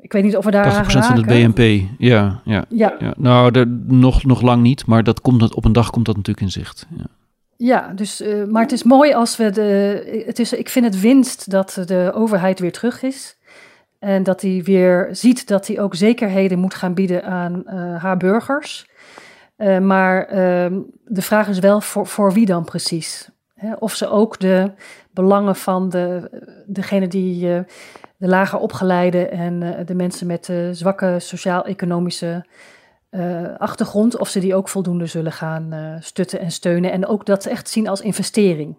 [0.00, 2.40] Ik weet niet of we daar 80% van het BNP, ja.
[2.44, 2.94] ja, ja.
[2.98, 3.14] ja.
[3.16, 6.52] Nou, nog, nog lang niet, maar dat komt, op een dag komt dat natuurlijk in
[6.52, 6.86] zicht.
[6.96, 7.04] Ja.
[7.56, 10.22] Ja, dus, uh, maar het is mooi als we de.
[10.26, 13.38] Het is, ik vind het winst dat de overheid weer terug is.
[13.98, 18.16] En dat hij weer ziet dat hij ook zekerheden moet gaan bieden aan uh, haar
[18.16, 18.88] burgers.
[19.58, 23.28] Uh, maar ehm, de vraag is wel voor, voor wie dan precies?
[23.54, 23.72] Hè?
[23.74, 24.70] Of ze ook de
[25.10, 26.30] belangen van de,
[26.66, 27.40] degene die
[28.16, 32.44] de lager opgeleide en de mensen met zwakke sociaal-economische
[33.16, 36.92] uh, achtergrond, of ze die ook voldoende zullen gaan uh, stutten en steunen.
[36.92, 38.76] En ook dat ze echt zien als investering.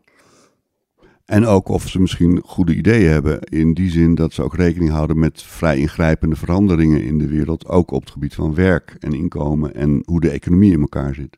[1.25, 4.91] En ook of ze misschien goede ideeën hebben in die zin dat ze ook rekening
[4.91, 9.13] houden met vrij ingrijpende veranderingen in de wereld, ook op het gebied van werk en
[9.13, 11.37] inkomen en hoe de economie in elkaar zit.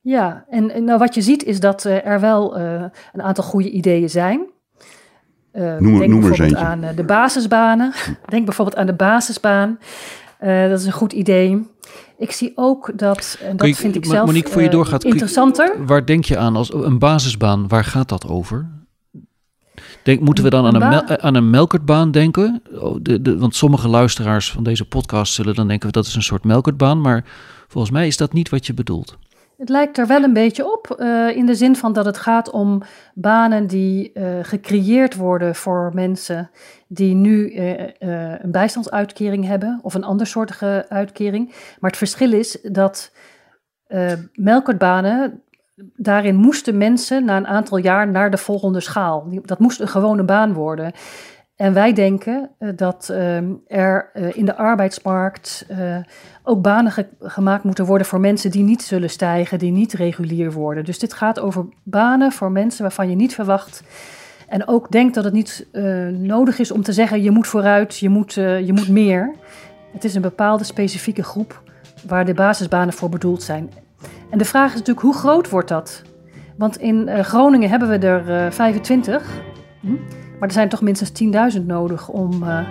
[0.00, 4.10] Ja, en, nou wat je ziet is dat uh, er wel een aantal goede ideeën
[4.10, 4.46] zijn.
[5.52, 7.92] noem, denk noem bijvoorbeeld aan de basisbanen.
[8.28, 9.78] denk bijvoorbeeld aan de basisbaan.
[10.44, 11.66] Uh, dat is een goed idee.
[12.18, 15.04] Ik zie ook dat, en dat je, vind ik zelf Monique, voor je eh, doorgaat,
[15.04, 15.76] interessanter.
[15.78, 17.68] Je, waar denk je aan als een basisbaan?
[17.68, 18.68] Waar gaat dat over?
[20.02, 22.62] Denk, moeten we dan aan een, aan een melkertbaan denken?
[22.72, 26.22] Oh, de, de, want sommige luisteraars van deze podcast zullen dan denken dat is een
[26.22, 27.00] soort melkertbaan.
[27.00, 27.24] Maar
[27.68, 29.16] volgens mij is dat niet wat je bedoelt.
[29.56, 32.50] Het lijkt er wel een beetje op, uh, in de zin van dat het gaat
[32.50, 32.82] om
[33.14, 36.50] banen die uh, gecreëerd worden voor mensen
[36.88, 41.48] die nu uh, een bijstandsuitkering hebben of een andersoortige uitkering.
[41.80, 43.12] Maar het verschil is dat
[44.34, 45.42] melkertbanen,
[45.96, 49.28] daarin moesten mensen na een aantal jaar naar de volgende schaal.
[49.42, 50.92] Dat moest een gewone baan worden.
[51.56, 53.36] En wij denken uh, dat uh,
[53.66, 55.66] er uh, in de arbeidsmarkt
[56.42, 60.52] ook banen ge gemaakt moeten worden voor mensen die niet zullen stijgen, die niet regulier
[60.52, 60.84] worden.
[60.84, 63.82] Dus dit gaat over banen voor mensen waarvan je niet verwacht.
[64.48, 65.66] En ook denkt dat het niet
[66.12, 69.34] nodig is om te zeggen: je moet vooruit, je moet, je moet meer.
[69.92, 71.62] Het is een bepaalde specifieke groep
[72.06, 73.70] waar de basisbanen voor bedoeld zijn.
[74.30, 76.02] En de vraag is natuurlijk: hoe groot wordt dat?
[76.56, 79.42] Want in Groningen hebben we er 25.
[79.80, 80.23] Hm?
[80.44, 82.68] Maar er zijn toch minstens 10.000 nodig om uh,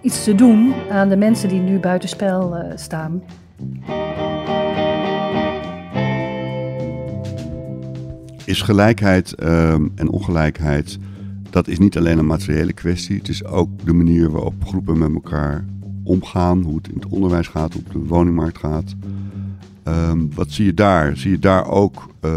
[0.00, 3.22] iets te doen aan de mensen die nu buitenspel uh, staan.
[8.44, 10.98] Is gelijkheid ehm, en ongelijkheid,
[11.50, 13.16] dat is niet alleen een materiële kwestie.
[13.16, 15.64] Het is ook de manier waarop groepen met elkaar
[16.04, 16.62] omgaan.
[16.62, 18.94] Hoe het in het onderwijs gaat, hoe op de woningmarkt gaat.
[19.82, 21.16] Ehm, wat zie je daar?
[21.16, 22.30] Zie je daar ook uh,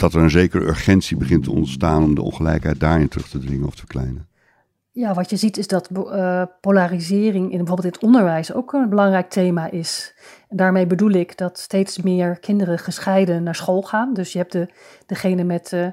[0.00, 3.66] dat er een zekere urgentie begint te ontstaan om de ongelijkheid daarin terug te dringen
[3.66, 4.26] of te verkleinen?
[4.90, 9.30] Ja, wat je ziet is dat uh, polarisering in bijvoorbeeld het onderwijs ook een belangrijk
[9.30, 10.14] thema is.
[10.48, 14.14] En daarmee bedoel ik dat steeds meer kinderen gescheiden naar school gaan.
[14.14, 14.68] Dus je hebt de,
[15.06, 15.86] degene met uh,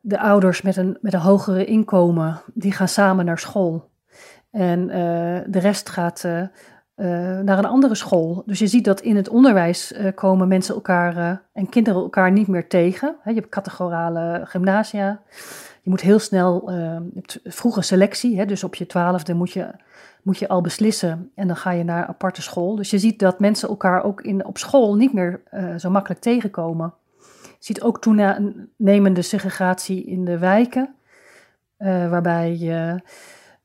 [0.00, 3.90] de ouders met een, met een hogere inkomen, die gaan samen naar school.
[4.50, 4.94] En uh,
[5.46, 6.24] de rest gaat
[7.42, 8.42] naar een andere school.
[8.46, 12.68] Dus je ziet dat in het onderwijs komen mensen elkaar en kinderen elkaar niet meer
[12.68, 13.16] tegen.
[13.24, 15.20] je hebt categorale gymnasia.
[15.82, 16.96] Je moet heel snel, uh,
[17.44, 19.70] vroege selectie, dus op je twaalfde moet je,
[20.22, 22.76] moet je al beslissen en dan ga je naar aparte school.
[22.76, 25.40] Dus je ziet dat mensen elkaar ook in, op school niet meer
[25.76, 26.94] zo makkelijk tegenkomen.
[27.40, 30.94] Je ziet ook toenemende segregatie in de wijken,
[31.78, 32.58] waarbij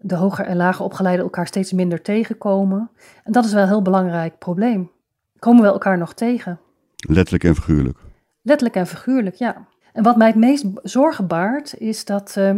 [0.04, 2.90] de hoger en lager opgeleiden elkaar steeds minder tegenkomen.
[3.24, 4.92] En dat is wel een heel belangrijk probleem.
[5.40, 6.60] Komen we elkaar nog tegen?
[6.96, 7.98] Letterlijk en figuurlijk.
[8.42, 9.68] Letterlijk en figuurlijk, ja.
[9.94, 12.54] En wat mij het meest zorgen baart, is dat uh,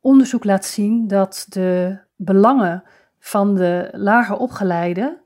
[0.00, 2.82] onderzoek laat zien dat de belangen
[3.18, 5.20] van de lager opgeleiden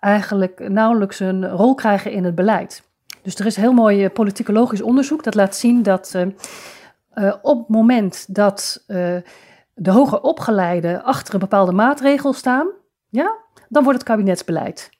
[0.00, 2.82] eigenlijk nauwelijks een rol krijgen in het beleid.
[3.22, 6.26] Dus er is heel mooi eh, politicologisch onderzoek dat laat zien dat uh,
[7.14, 8.84] uh, op het moment dat
[9.78, 12.68] de hoger opgeleiden achter een bepaalde maatregel staan,
[13.08, 13.36] ja,
[13.68, 14.90] dan wordt het kabinetsbeleid.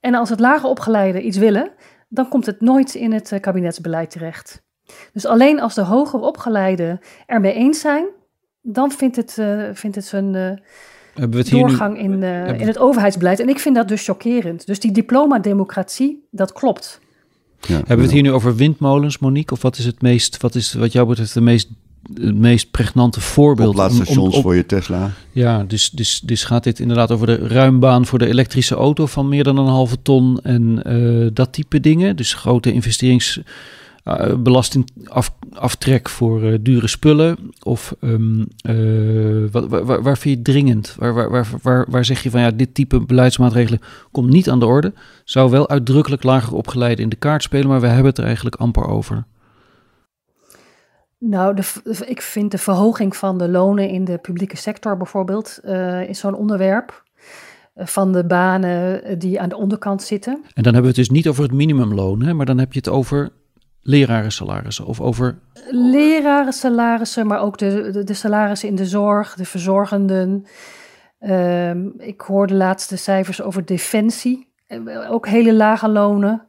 [0.00, 1.70] En als het lager opgeleiden iets willen,
[2.08, 4.62] dan komt het nooit in het kabinetsbeleid terecht.
[5.12, 8.06] Dus alleen als de hoger opgeleiden ermee eens zijn,
[8.62, 10.34] dan vindt het, uh, vindt het zijn
[11.14, 13.40] uh, doorgang in, uh, in het overheidsbeleid.
[13.40, 14.66] En ik vind dat dus chockerend.
[14.66, 17.00] Dus die diploma-democratie, dat klopt.
[17.60, 19.54] Ja, Hebben we het hier nu over windmolens, Monique?
[19.54, 21.70] Of wat is het meest, wat is wat jou betreft de meest,
[22.14, 23.76] het meest pregnante voorbeeld?
[23.76, 25.10] Laadstations voor je Tesla.
[25.32, 29.28] Ja, dus, dus, dus gaat dit inderdaad over de ruimbaan voor de elektrische auto van
[29.28, 30.82] meer dan een halve ton en
[31.34, 32.16] dat type dingen.
[32.16, 33.40] Dus grote investerings
[34.04, 37.36] uh, belastingaftrek voor uh, dure spullen?
[37.62, 40.94] Of um, uh, wat, waar, waar, vind je het dringend?
[40.98, 44.66] Waar, waar, waar, waar, zeg je van ja, dit type beleidsmaatregelen komt niet aan de
[44.66, 44.92] orde?
[45.24, 48.56] Zou wel uitdrukkelijk lager opgeleide in de kaart spelen, maar we hebben het er eigenlijk
[48.56, 49.24] amper over.
[51.26, 51.62] Nou, de,
[52.06, 55.60] ik vind de verhoging van de lonen in de publieke sector bijvoorbeeld
[56.06, 57.02] is zo'n onderwerp
[57.76, 60.32] van de banen die aan de onderkant zitten.
[60.32, 62.78] En dan hebben we het dus niet over het minimumloon, hè, maar dan heb je
[62.78, 63.30] het over
[63.80, 65.38] lerarensalarissen of over...
[65.70, 70.46] Lerarensalarissen, maar ook de, de, de salarissen in de zorg, de verzorgenden.
[71.20, 76.42] Um, ik hoorde laatste cijfers over defensie, eh, ook hele lage lonen.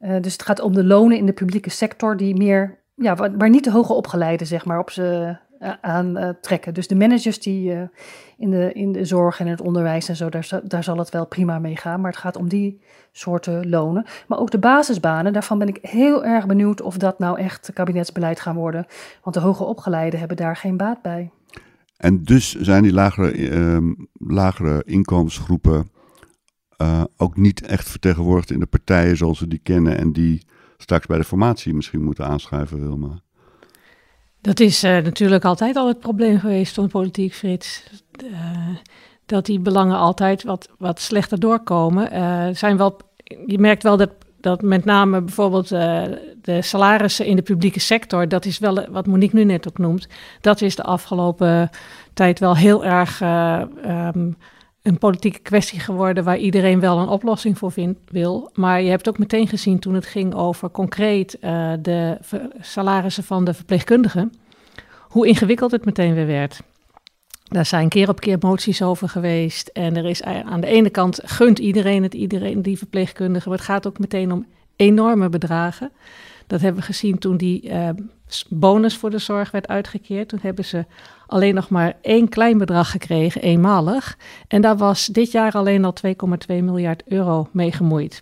[0.00, 3.50] Uh, dus het gaat om de lonen in de publieke sector die meer, ja, waar
[3.50, 6.74] niet de hoge opgeleiden zeg maar op ze uh, aan trekken.
[6.74, 7.88] Dus de managers die
[8.38, 11.26] in, de, in de zorg en het onderwijs en zo, daar, daar zal het wel
[11.26, 12.00] prima mee gaan.
[12.00, 12.80] Maar het gaat om die
[13.12, 14.06] soorten lonen.
[14.28, 18.40] Maar ook de basisbanen, daarvan ben ik heel erg benieuwd of dat nou echt kabinetsbeleid
[18.40, 18.86] gaan worden.
[19.22, 21.30] Want de hoger opgeleiden hebben daar geen baat bij.
[21.96, 25.90] En dus zijn die lagere, uh, lagere inkomensgroepen
[27.16, 30.42] ook niet echt vertegenwoordigd in de partijen zoals we die kennen en die
[30.82, 33.20] straks bij de formatie misschien moeten aanschuiven, Wilma?
[34.40, 37.82] Dat is uh, natuurlijk altijd al het probleem geweest van politiek, Frits.
[39.26, 42.12] Dat die belangen altijd wat, wat slechter doorkomen.
[42.12, 42.96] Uh, zijn wel,
[43.46, 46.02] je merkt wel dat, dat met name bijvoorbeeld uh,
[46.42, 50.08] de salarissen in de publieke sector, dat is wel wat Monique nu net ook noemt,
[50.40, 51.70] dat is de afgelopen
[52.14, 54.36] tijd wel heel erg um,
[54.82, 58.50] een politieke kwestie geworden waar iedereen wel een oplossing voor vindt, wil.
[58.54, 61.36] Maar je hebt ook meteen gezien toen het ging over concreet
[61.80, 62.18] de
[62.60, 64.32] salarissen van de verpleegkundigen,
[65.00, 66.60] hoe ingewikkeld het meteen weer werd.
[67.50, 69.68] Daar zijn keer op keer moties over geweest.
[69.68, 73.48] En er is aan de ene kant gunt iedereen het, iedereen die verpleegkundige.
[73.48, 75.92] Maar het gaat ook meteen om enorme bedragen.
[76.46, 77.88] Dat hebben we gezien toen die uh,
[78.48, 80.28] bonus voor de zorg werd uitgekeerd.
[80.28, 80.84] Toen hebben ze
[81.30, 84.16] alleen nog maar één klein bedrag gekregen, eenmalig.
[84.48, 86.14] En daar was dit jaar alleen al 2,2
[86.46, 88.20] miljard euro mee gemoeid.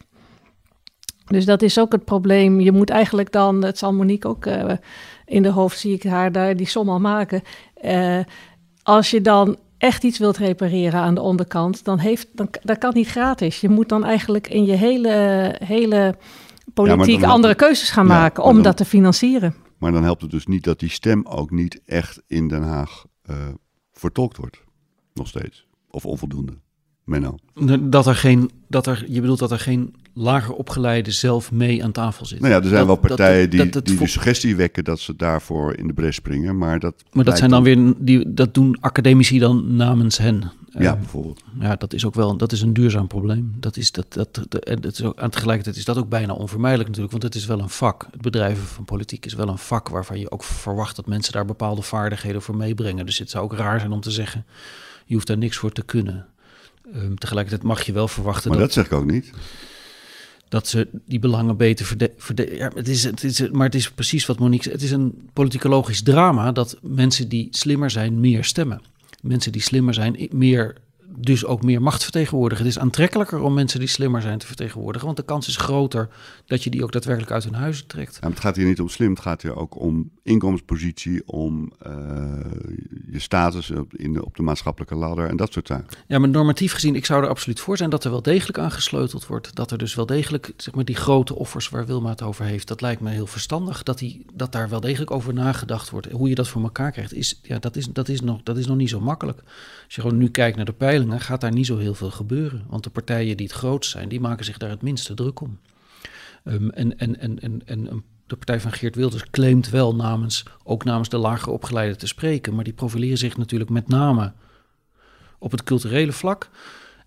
[1.26, 2.60] Dus dat is ook het probleem.
[2.60, 4.64] Je moet eigenlijk dan, het zal Monique ook uh,
[5.26, 7.42] in de hoofd, zie ik haar daar die som al maken.
[7.84, 8.18] Uh,
[8.82, 12.90] als je dan echt iets wilt repareren aan de onderkant, dan, heeft, dan dat kan
[12.94, 13.60] niet gratis.
[13.60, 16.14] Je moet dan eigenlijk in je hele, hele
[16.74, 19.54] politiek andere keuzes gaan maken om dat te financieren.
[19.78, 23.04] Maar dan helpt het dus niet dat die stem ook niet echt in Den Haag
[23.30, 23.36] uh,
[23.92, 24.64] vertolkt wordt.
[25.14, 25.66] Nog steeds.
[25.90, 26.52] Of onvoldoende?
[27.04, 27.34] Menno.
[27.80, 31.92] Dat er geen, dat er, je bedoelt dat er geen lager opgeleide zelf mee aan
[31.92, 32.40] tafel zit.
[32.40, 35.00] Nou ja, er zijn Dat- wel partijen dat- die, dat- die de suggestie wekken dat
[35.00, 36.58] ze daarvoor in de bres springen.
[36.58, 40.50] Maar dat, Maar dat zijn dan weer, die, dat doen academici dan namens hen.
[40.78, 41.42] Ja, Eh, bijvoorbeeld.
[41.60, 43.54] ja, dat is ook wel, dat is een duurzaam probleem.
[43.60, 46.32] Dat is dat, dat, dat, en dat is ook, aan tegelijkertijd is dat ook bijna
[46.32, 48.06] onvermijdelijk natuurlijk, want het is wel een vak.
[48.10, 51.44] Het bedrijven van politiek is wel een vak waarvan je ook verwacht dat mensen daar
[51.44, 53.06] bepaalde vaardigheden voor meebrengen.
[53.06, 54.44] Dus het zou ook raar zijn om te zeggen,
[55.06, 56.26] je hoeft daar niks voor te kunnen.
[56.94, 59.32] Ehm, tegelijkertijd mag je wel verwachten Maar dat, dat zeg ik ook niet.
[60.48, 61.86] dat ze die belangen beter
[62.16, 62.56] verdelen.
[62.56, 64.74] ja, het is, het is, maar het is precies wat Monique zei.
[64.74, 68.80] Het is een politicologisch drama dat mensen die slimmer zijn meer stemmen.
[69.22, 70.76] Mensen die slimmer zijn meer,
[71.20, 72.64] dus ook meer macht vertegenwoordigen.
[72.64, 75.06] Het is aantrekkelijker om mensen die slimmer zijn te vertegenwoordigen.
[75.06, 76.08] Want de kans is groter
[76.46, 78.18] dat je die ook daadwerkelijk uit hun huizen trekt.
[78.20, 81.92] Ja, het gaat hier niet om slim, het gaat hier ook om inkomenspositie, om eh,
[83.10, 85.98] je status op, in de, op de maatschappelijke ladder en dat soort zaken.
[86.06, 88.70] Ja, maar normatief gezien, ik zou er absoluut voor zijn dat er wel degelijk aan
[88.70, 89.54] gesleuteld wordt.
[89.54, 92.68] Dat er dus wel degelijk, zeg maar, die grote offers waar Wilma het over heeft,
[92.68, 93.82] dat lijkt me heel verstandig.
[93.82, 96.10] Dat, die, dat daar wel degelijk over nagedacht wordt.
[96.10, 98.66] Hoe je dat voor elkaar krijgt, is, ja, dat, is, dat, is nog, dat is
[98.66, 99.38] nog niet zo makkelijk.
[99.84, 100.72] Als je gewoon nu kijkt naar de
[101.16, 102.64] gaat daar niet zo heel veel gebeuren.
[102.68, 105.58] Want de partijen die het grootst zijn, die maken zich daar het minste druk om.
[106.44, 110.84] Ehm, en, en, en, en, en de partij van Geert Wilders claimt wel namens, ook
[110.84, 112.54] namens de lager opgeleiden te spreken.
[112.54, 114.32] Maar die profileren zich natuurlijk met name
[115.38, 116.48] op het culturele vlak.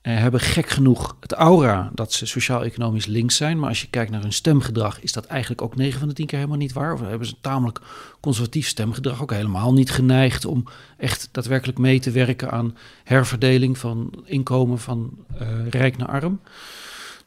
[0.02, 3.60] En hebben gek genoeg het aura dat ze sociaal-economisch links zijn.
[3.60, 6.26] Maar als je kijkt naar hun stemgedrag, is dat eigenlijk ook 9 van de 10
[6.26, 6.94] keer helemaal niet waar.
[6.94, 7.80] Of hebben ze een tamelijk
[8.20, 10.64] conservatief stemgedrag, ook helemaal niet geneigd om
[10.98, 16.40] echt daadwerkelijk mee te werken aan herverdeling van inkomen van eh, rijk naar arm.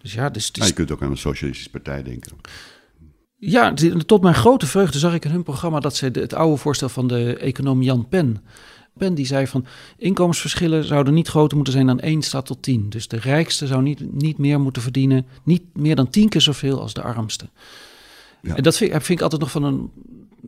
[0.02, 2.32] Dus ja, dus, dus Nou, je kunt ook aan een socialistische partij denken.
[3.36, 3.74] ja,
[4.06, 7.08] tot mijn grote vreugde zag ik in hun programma dat ze het oude voorstel van
[7.08, 8.44] de econoom Jan Pen.
[8.98, 12.90] Pen die zei van inkomensverschillen zouden niet groter moeten zijn dan 1 staat tot 10.
[12.90, 16.80] Dus de rijkste zou niet, niet meer moeten verdienen, niet meer dan 10 keer zoveel
[16.80, 17.48] als de armste.
[18.42, 18.56] Ja.
[18.56, 19.90] En dat vind, vind ik altijd nog van een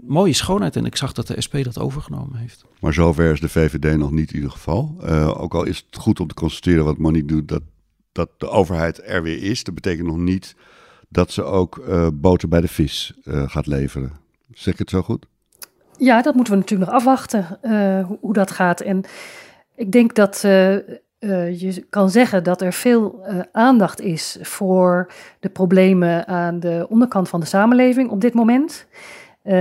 [0.06, 0.76] mooie schoonheid.
[0.76, 2.64] En ik zag dat de SP dat overgenomen heeft.
[2.80, 4.96] Maar zover is de VVD nog niet in ieder geval.
[5.02, 7.62] Eh, ook al is het goed om te constateren wat Monique doet, dat,
[8.12, 9.64] dat de overheid er weer is.
[9.64, 10.56] Dat betekent nog niet
[11.08, 14.12] dat ze ook eh, boter bij de vis eh, gaat leveren.
[14.52, 15.26] Zeg ik het zo goed?
[15.98, 18.80] Ja, dat moeten we natuurlijk nog afwachten eh, hoe, dat gaat.
[18.80, 19.04] En
[19.74, 25.48] ik denk dat eh, eh, je kan zeggen dat er veel aandacht is voor de
[25.48, 28.86] problemen aan de onderkant van de samenleving op dit moment.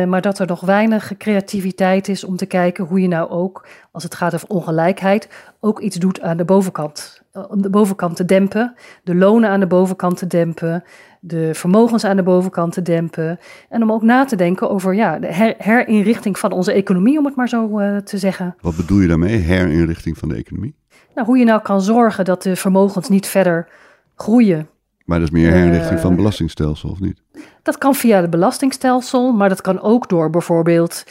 [0.08, 4.04] Maar dat er nog weinig creativiteit is om te kijken hoe je nou ook, als
[4.04, 7.22] het gaat over ongelijkheid, ook iets doet aan de bovenkant.
[7.50, 10.84] Om de bovenkant te dempen, de lonen aan de bovenkant te dempen,
[11.28, 13.40] de vermogens aan de bovenkant te dempen.
[13.70, 17.26] En om ook na te denken over ja, de her- herinrichting van onze economie, om
[17.26, 18.56] het maar zo eh, te zeggen.
[18.62, 19.38] Wat bedoel je daarmee?
[19.38, 20.76] Herinrichting van de economie?
[21.16, 23.68] Nou, hoe je nou kan zorgen dat de vermogens niet verder
[24.16, 24.68] groeien.
[25.06, 26.06] Maar dat is meer herinrichting van Eh.
[26.08, 27.22] het belastingstelsel, of niet?
[27.64, 31.04] Dat kan via het belastingstelsel, maar dat kan ook door bijvoorbeeld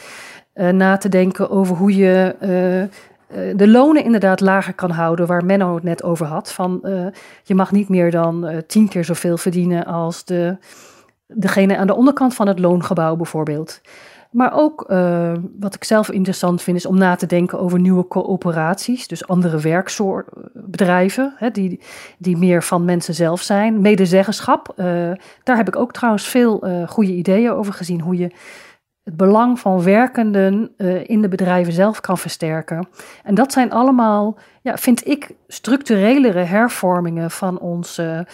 [0.53, 2.35] eh, na te denken over hoe je
[3.55, 6.51] de lonen inderdaad lager kan houden, waar Menno het net over had.
[6.51, 7.05] Van eh,
[7.43, 10.57] je mag niet meer dan eh, tien keer zoveel verdienen als de,
[11.27, 13.81] degene aan de onderkant van het loongebouw bijvoorbeeld.
[14.35, 18.07] Maar ook eh, wat ik zelf interessant vind, is om na te denken over nieuwe
[18.07, 19.07] coöperaties.
[19.07, 21.79] Dus andere werkbedrijven, hè, die,
[22.17, 23.81] die meer van mensen zelf zijn.
[23.81, 24.85] Medezeggenschap, eh,
[25.43, 28.01] daar heb ik ook trouwens veel eh, goede ideeën over gezien.
[28.01, 28.31] Hoe je
[29.05, 32.87] het belang van werkenden eh, in de bedrijven zelf kan versterken.
[33.23, 38.27] En dat zijn allemaal, ja, vind ik, structurelere hervormingen van onze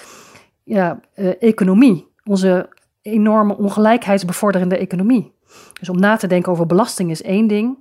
[0.63, 2.07] ja, eh, economie.
[2.23, 2.69] Onze
[3.01, 5.31] enorme ongelijkheidsbevorderende economie.
[5.79, 7.77] Dus om na te denken over belasting is één ding.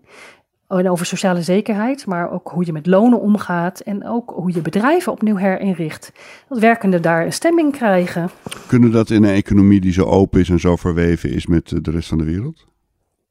[0.68, 4.60] En over sociale zekerheid, maar ook hoe je met lonen omgaat en ook hoe je
[4.60, 6.12] bedrijven opnieuw herinricht.
[6.48, 8.30] Dat werkenden daar een stemming krijgen.
[8.66, 11.78] Kunnen dat in een economie die zo open is en zo verweven is met eh,
[11.82, 12.68] de rest van de wereld?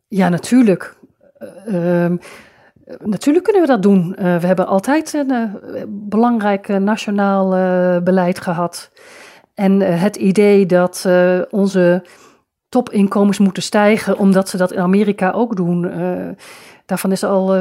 [0.09, 0.95] Ja, natuurlijk.
[1.37, 2.17] Eh, ehm,
[3.03, 4.15] natuurlijk kunnen we dat doen.
[4.15, 7.49] Eh, we hebben altijd een eh, belangrijk nationaal
[8.03, 8.91] beleid gehad.
[9.53, 11.07] En het idee dat
[11.49, 12.05] onze
[12.69, 15.81] topinkomens moeten stijgen, omdat ze dat in Amerika ook doen.
[16.85, 17.53] daarvan is al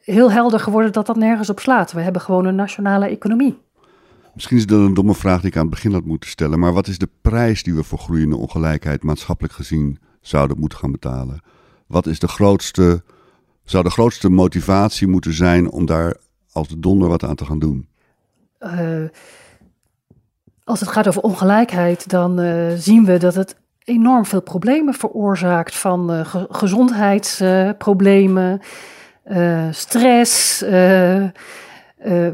[0.00, 1.92] heel helder geworden dat dat nergens op slaat.
[1.92, 3.58] We hebben gewoon een nationale economie.
[4.34, 6.58] Misschien is dat een domme vraag die ik aan het begin had moeten stellen.
[6.58, 10.92] Maar wat is de prijs die we voor groeiende ongelijkheid maatschappelijk gezien zouden moeten gaan
[10.92, 11.40] betalen?
[11.94, 13.02] Wat is de grootste,
[13.64, 16.14] zou de grootste motivatie moeten zijn om daar
[16.52, 17.88] als de donder wat aan te gaan doen?
[18.58, 19.04] Eh,
[20.64, 25.76] als het gaat over ongelijkheid, dan eh, zien we dat het enorm veel problemen veroorzaakt.
[25.76, 28.60] Van eh, ge- gezondheidsproblemen,
[29.22, 29.68] eh,
[32.04, 32.26] eh,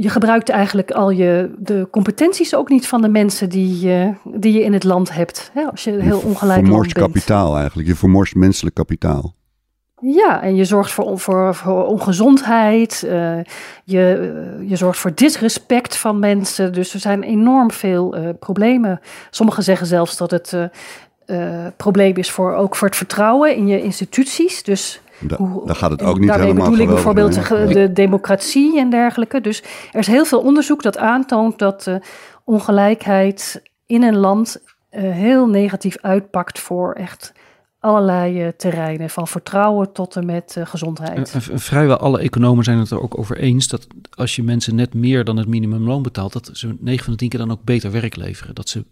[0.00, 3.90] je gebruikt eigenlijk al je, de competenties ook niet van de mensen die,
[4.24, 5.50] die je in het land hebt.
[5.52, 6.60] Hè, als je heel ongelijk bent.
[6.60, 7.06] Je vermorst bent.
[7.06, 9.34] kapitaal eigenlijk, je vermorst menselijk kapitaal.
[10.00, 13.36] Ja, en je zorgt voor, voor, voor ongezondheid, uh,
[13.84, 16.72] je, uh, je zorgt voor disrespect van mensen.
[16.72, 19.00] Dus er zijn enorm veel uh, problemen.
[19.30, 20.56] Sommigen zeggen zelfs dat het
[21.76, 24.62] probleem is voor, ook voor het vertrouwen in je instituties.
[24.62, 27.66] Dus da, hoe, daar gaat het ook niet daarmee helemaal bedoel ik bijvoorbeeld mee.
[27.66, 29.40] de, de, democratie en dergelijke.
[29.40, 29.62] Dus
[29.92, 31.90] er is heel veel onderzoek dat aantoont dat
[32.44, 37.32] ongelijkheid in een land heel negatief uitpakt voor echt
[37.84, 41.32] allerlei uh, terreinen, van vertrouwen tot en met uh, gezondheid.
[41.32, 44.74] En, en, vrijwel alle economen zijn het er ook over eens dat als je mensen
[44.74, 47.64] net meer dan het minimumloon betaalt, dat ze 9 van de 10 keer dan ook
[47.64, 48.54] beter werk leveren.
[48.54, 48.84] Dat ze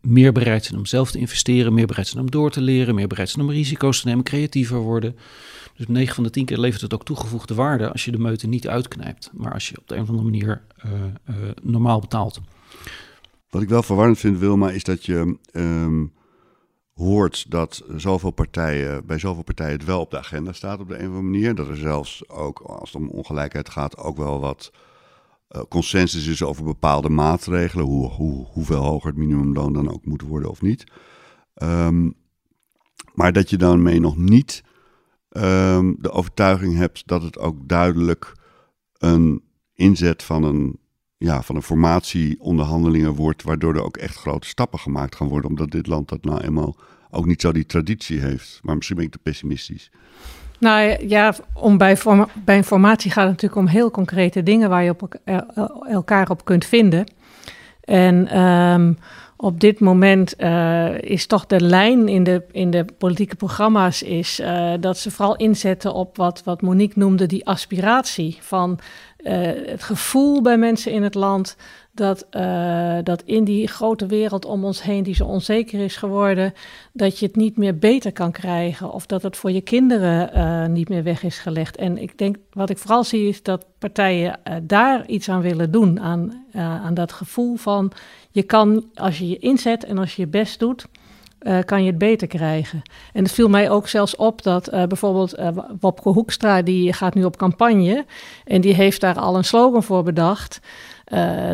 [0.00, 3.06] meer bereid zijn om zelf te investeren, meer bereid zijn om door te leren, meer
[3.06, 5.16] bereid zijn om risico's te nemen, creatiever worden.
[5.76, 8.46] Dus 9 van de 10 keer levert het ook toegevoegde waarde als je de meute
[8.46, 10.92] niet uitknijpt, maar als je op de een of andere manier uh,
[11.62, 12.40] normaal betaalt.
[13.50, 15.36] Wat ik wel verwarrend vind, Wilma, is dat je.
[15.52, 16.12] Um,
[16.98, 20.94] hoort dat zoveel partijen, bij zoveel partijen het wel op de agenda staat op de
[20.94, 21.54] een of andere manier.
[21.54, 24.72] Dat er zelfs ook, als het om ongelijkheid gaat, ook wel wat
[25.50, 27.84] uh, consensus is over bepaalde maatregelen.
[27.84, 30.84] Hoe, hoe, hoeveel hoger het minimumloon dan ook moet worden of niet.
[31.62, 32.14] Um,
[33.14, 34.62] maar dat je daarmee nog niet
[35.30, 38.32] um, de overtuiging hebt dat het ook duidelijk
[38.98, 39.42] een
[39.74, 40.78] inzet van een,
[41.16, 45.70] ja, van een formatieonderhandelingen wordt, waardoor er ook echt grote stappen gemaakt gaan worden, omdat
[45.70, 46.76] dit land dat nou eenmaal
[47.10, 48.60] ook niet zo die traditie heeft.
[48.62, 49.90] Maar misschien ben ik te pessimistisch.
[50.58, 51.98] Nou ja, om bij,
[52.44, 55.18] bij informatie gaat het natuurlijk om heel concrete dingen waar je op
[55.88, 57.06] elkaar op kunt vinden.
[57.84, 58.98] En um,
[59.36, 64.40] op dit moment uh, is toch de lijn in de, in de politieke programma's is
[64.40, 68.78] uh, dat ze vooral inzetten op wat, wat Monique noemde, die aspiratie van
[69.30, 71.56] het gevoel bij mensen in het land
[71.92, 76.54] dat, uh, dat in die grote wereld om ons heen, die zo onzeker is geworden,
[76.92, 80.66] dat je het niet meer beter kan krijgen of dat het voor je kinderen uh,
[80.66, 81.76] niet meer weg is gelegd.
[81.76, 86.00] En ik denk, wat ik vooral zie, is dat partijen daar iets aan willen doen,
[86.00, 87.92] aan, aan dat gevoel van
[88.30, 90.86] je kan, als je je inzet en als je je best doet,
[91.42, 92.82] uh, kan je het beter krijgen.
[93.12, 95.48] En het viel mij ook zelfs op dat uh, bijvoorbeeld uh,
[95.80, 98.04] Wopke Hoekstra, die gaat nu op campagne
[98.44, 100.60] en die heeft daar al een slogan voor bedacht.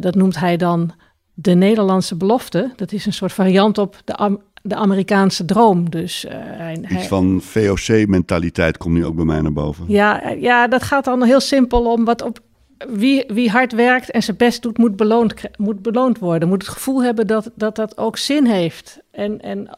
[0.00, 0.92] dat noemt hij dan
[1.34, 2.72] de Nederlandse belofte.
[2.76, 5.90] Dat is een soort variant op de, Am de Amerikaanse droom.
[5.90, 9.84] Dus, hij, Iets van VOC-mentaliteit komt nu ook bij mij naar boven.
[9.88, 12.40] Ja, ja, dat gaat dan heel simpel om wat op
[12.88, 16.48] wie, wie hard werkt en zijn best doet, moet beloond, moet beloond worden.
[16.48, 19.02] Moet het gevoel hebben dat dat, dat ook zin heeft.
[19.14, 19.68] En, en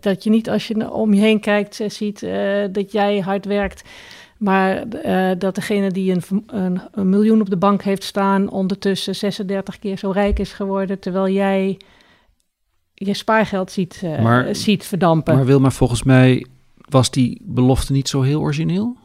[0.00, 3.82] dat je niet als je om je heen kijkt, ziet uh, dat jij hard werkt.
[4.38, 9.14] Maar uh, dat degene die een, een, een, miljoen op de bank heeft staan, ondertussen
[9.14, 11.78] 36 keer zo rijk is geworden, terwijl jij
[12.94, 15.34] je spaargeld ziet, uh, maar, ziet verdampen.
[15.34, 16.46] Maar Wilma, volgens mij
[16.88, 18.96] was die belofte niet zo heel origineel?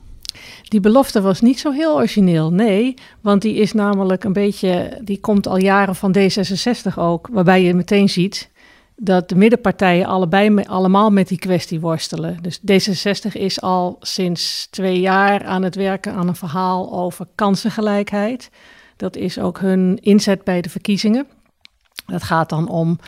[0.64, 2.94] Die belofte was niet zo heel origineel, nee.
[3.22, 7.74] Want die is namelijk een beetje, die komt al jaren van D66 ook, waarbij je
[7.74, 8.50] meteen ziet
[9.02, 12.38] dat de middenpartijen allebei allemaal met die kwestie worstelen.
[12.42, 18.50] Dus D66 is al sinds twee jaar aan het werken aan een verhaal over kansengelijkheid.
[18.96, 21.28] Dat is ook hun inzet bij de verkiezingen.
[22.06, 23.00] Dat gaat dan om,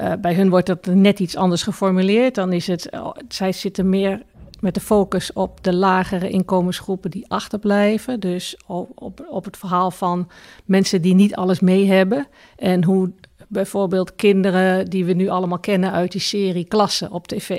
[0.00, 2.34] uh, bij hun wordt dat net iets anders geformuleerd.
[2.34, 4.22] Dan is het, uh, zij zitten meer
[4.60, 8.20] met de focus op de lagere inkomensgroepen die achterblijven.
[8.20, 10.28] Dus op, op het verhaal van
[10.64, 12.26] mensen die niet alles mee hebben.
[12.56, 13.10] En hoe
[13.48, 17.50] bijvoorbeeld kinderen die we nu allemaal kennen uit die serie Klassen op tv.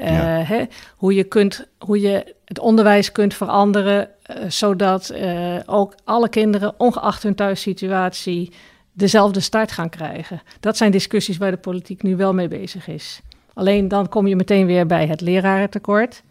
[0.00, 0.22] Uh, ja.
[0.22, 0.64] hè,
[0.96, 6.74] hoe, je kunt, hoe je het onderwijs kunt veranderen, uh, zodat uh, ook alle kinderen,
[6.78, 8.52] ongeacht hun thuissituatie,
[8.92, 10.42] dezelfde start gaan krijgen.
[10.60, 13.20] Dat zijn discussies waar de politiek nu wel mee bezig is.
[13.54, 16.22] Alleen dan kom je meteen weer bij het lerarentekort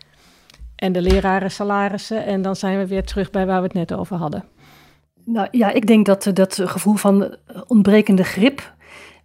[0.76, 2.26] en de lerarensalarissen.
[2.26, 4.44] En dan zijn we weer terug bij waar we het net over hadden.
[5.26, 7.36] Nou ja, ik denk dat dat gevoel van
[7.68, 8.74] ontbrekende grip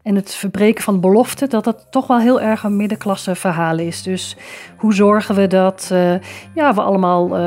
[0.03, 4.03] en het verbreken van beloften, dat dat toch wel heel erg een middenklasse verhaal is.
[4.03, 4.36] Dus
[4.76, 6.14] hoe zorgen we dat uh,
[6.55, 7.38] ja, we allemaal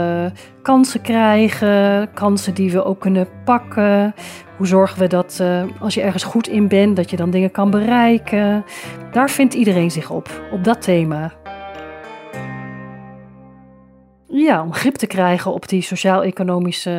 [0.62, 4.16] kansen krijgen, kansen die we ook kunnen pakken?
[4.58, 5.44] Hoe zorgen we dat
[5.80, 8.66] als je ergens goed in bent, dat je dan dingen kan bereiken?
[9.12, 11.32] Daar vindt iedereen zich op, op dat thema.
[14.36, 16.90] Ja, om grip te krijgen op die sociaal-economische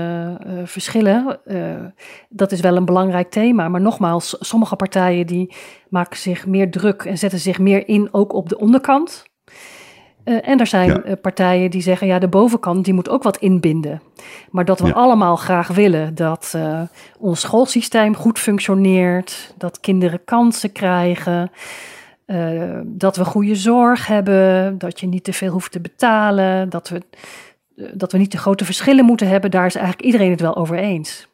[0.46, 1.38] uh, verschillen.
[1.46, 1.74] Uh,
[2.28, 3.68] dat is wel een belangrijk thema.
[3.68, 5.54] Maar nogmaals, sommige partijen die
[5.88, 9.24] maken zich meer druk en zetten zich meer in ook op de onderkant.
[10.24, 11.14] Uh, en er zijn ja.
[11.14, 14.02] partijen die zeggen, ja, de bovenkant die moet ook wat inbinden.
[14.50, 14.92] Maar dat we ja.
[14.92, 16.58] allemaal graag willen dat
[17.18, 21.50] ons schoolsysteem goed functioneert, dat kinderen kansen krijgen,
[22.84, 27.02] dat we goede zorg hebben, dat je niet te veel hoeft te betalen, dat we,
[27.94, 29.50] dat we niet te grote verschillen moeten hebben.
[29.50, 31.28] Daar is eigenlijk iedereen het wel over eens.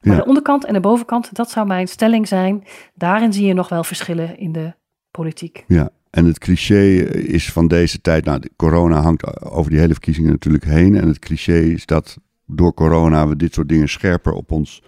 [0.00, 2.64] Maar de onderkant en de bovenkant, dat zou mijn stelling zijn.
[2.94, 4.74] Daarin zie je nog wel verschillen in de
[5.10, 5.64] politiek.
[5.66, 10.30] Ja, en het cliché is van deze tijd, nou, corona hangt over die hele verkiezingen
[10.30, 10.94] natuurlijk heen.
[10.96, 14.82] En het cliché is dat door corona we dit soort dingen scherper op ons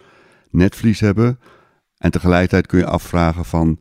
[0.50, 1.38] netvlies hebben.
[1.98, 3.78] En tegelijkertijd kun je afvragen van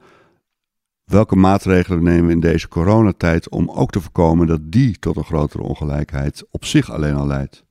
[1.05, 5.23] welke maatregelen nemen we in deze coronatijd om ook te voorkomen dat die tot een
[5.23, 7.63] grotere ongelijkheid op zich alleen al leidt.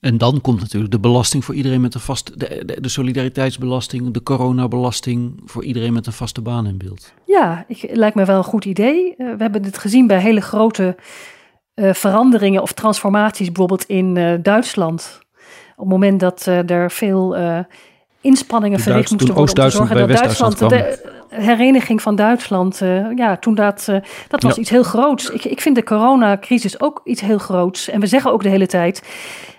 [0.00, 4.10] En dan komt natuurlijk de belasting voor iedereen met een vaste, de, de, de, solidariteitsbelasting,
[4.10, 7.12] de coronabelasting voor iedereen met een vaste baan in beeld.
[7.24, 9.14] Ja, ik, lijkt me wel een goed idee.
[9.18, 10.96] Uh, we hebben dit gezien bij hele grote
[11.74, 15.18] uh, veranderingen of transformaties, bijvoorbeeld in uh, Duitsland.
[15.76, 17.36] Op het moment dat er veel
[18.28, 22.78] inspanningen verricht moesten worden om te zorgen dat Duitsland, de hereniging van Duitsland,
[23.16, 23.88] ja, toen dat,
[24.28, 24.60] dat was ja.
[24.60, 25.30] iets heel groots.
[25.30, 27.88] Ik, ik vind de coronacrisis ook iets heel groots.
[27.88, 29.02] En we zeggen ook de hele tijd,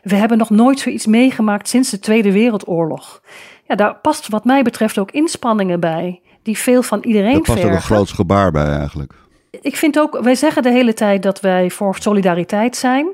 [0.03, 3.21] we hebben nog nooit zoiets meegemaakt sinds de Tweede Wereldoorlog.
[3.67, 7.45] Ja, daar past wat mij betreft ook inspanningen bij, die veel van iedereen vergen.
[7.45, 7.75] Daar past vergen.
[7.75, 9.13] ook een groot gebaar bij eigenlijk.
[9.61, 13.07] Ik vind ook, wij zeggen de hele tijd dat wij voor solidariteit zijn.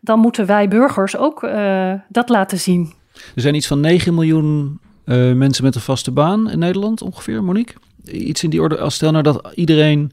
[0.00, 2.92] Dan moeten wij burgers ook uh, dat laten zien.
[3.34, 7.44] Er zijn iets van 9 miljoen uh, mensen met een vaste baan in Nederland ongeveer,
[7.44, 7.74] Monique.
[8.04, 10.12] Iets in die orde, als stel nou dat iedereen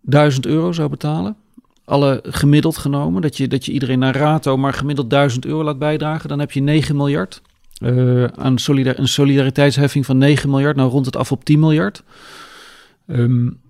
[0.00, 1.36] 1000 euro zou betalen
[1.86, 5.78] alle gemiddeld genomen, dat je, dat je iedereen naar rato maar gemiddeld 1000 euro laat
[5.78, 7.42] bijdragen, dan heb je 9 miljard.
[7.78, 12.02] Uh, aan solidar een solidariteitsheffing van 9 miljard, nou rond het af op 10 miljard.
[13.06, 13.60] Um,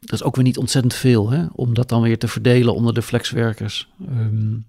[0.00, 2.94] dat is ook weer niet ontzettend veel, hè, om dat dan weer te verdelen onder
[2.94, 3.88] de flexwerkers.
[4.10, 4.64] Um,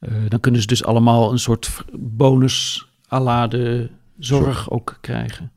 [0.00, 5.52] uh, dan kunnen ze dus allemaal een soort bonus à la de zorg ook krijgen.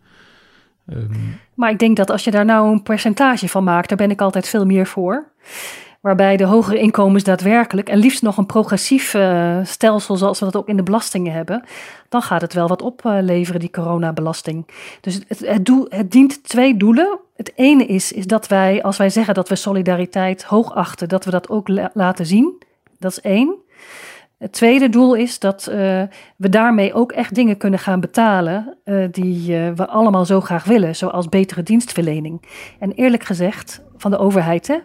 [0.94, 4.12] Um, maar ik denk dat als je daar nou een percentage van maakt, daar ben
[4.12, 5.32] ik altijd veel meer voor
[6.00, 10.56] waarbij de hogere inkomens daadwerkelijk, en liefst nog een progressief uh, stelsel zoals we dat
[10.56, 11.64] ook in de belastingen hebben,
[12.10, 14.68] dan gaat het wel wat opleveren, die coronabelasting.
[15.02, 17.20] Dus het, het, doel, het dient twee doelen.
[17.36, 21.26] Het ene is, is dat wij, als wij zeggen dat we solidariteit hoog achten, dat
[21.26, 22.64] we dat ook la laten zien.
[23.00, 23.56] Dat is één.
[24.40, 25.76] Het tweede doel is dat uh,
[26.36, 30.64] we daarmee ook echt dingen kunnen gaan betalen uh, die uh, we allemaal zo graag
[30.64, 32.42] willen, zoals betere dienstverlening.
[32.80, 34.78] En eerlijk gezegd, van de overheid, hè,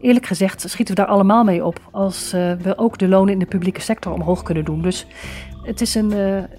[0.00, 3.46] eerlijk gezegd schieten we daar allemaal mee op als we ook de lonen in de
[3.46, 4.82] publieke sector omhoog kunnen doen.
[4.82, 5.06] Dus
[5.62, 6.12] het is, een,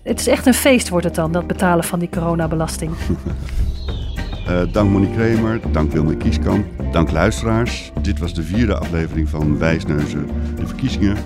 [0.03, 2.91] het is echt een feest wordt het dan, dat betalen van die coronabelasting.
[4.71, 7.91] Dank Monique Kremer, dank Wilme Kieskamp, dank luisteraars.
[8.01, 11.17] Dit was de vierde aflevering van Wijsneuzen, de verkiezingen.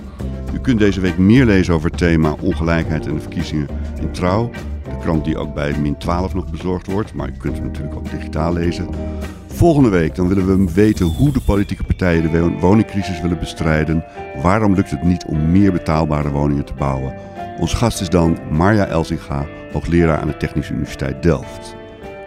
[0.57, 3.67] U kunt deze week meer lezen over het thema ongelijkheid en de verkiezingen
[4.01, 4.49] in Trouw.
[4.83, 7.95] De krant die ook bij min 12 nog bezorgd wordt, maar u kunt hem natuurlijk
[7.95, 8.87] ook digitaal lezen.
[9.47, 14.03] Volgende week dan willen we weten hoe de politieke partijen de woningcrisis willen bestrijden.
[14.41, 17.13] Waarom lukt het niet om meer betaalbare woningen te bouwen?
[17.59, 21.75] Ons gast is dan Marja Elzinga, hoogleraar aan de Technische Universiteit Delft.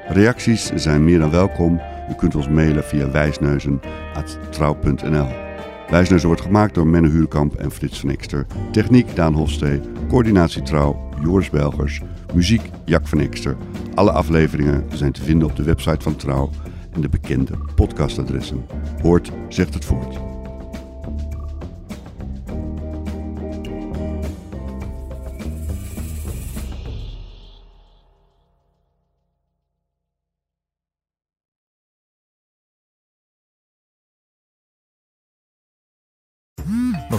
[0.09, 1.81] Reacties zijn meer dan welkom.
[2.11, 5.50] U kunt ons mailen via wijsneuzen.trouw.nl.
[5.91, 8.47] Wijsneuzen wordt gemaakt door Menne Huurkamp en Frits van Ekster.
[8.73, 9.81] Techniek Daan Hofstee.
[10.09, 12.01] Coördinatie Trouw Joris Belgers.
[12.35, 13.57] Muziek Jack van Ekster.
[13.95, 16.51] Alle afleveringen zijn te vinden op de website van Trouw
[16.93, 18.67] en de bekende podcastadressen.
[19.03, 20.19] Hoort zegt het voort.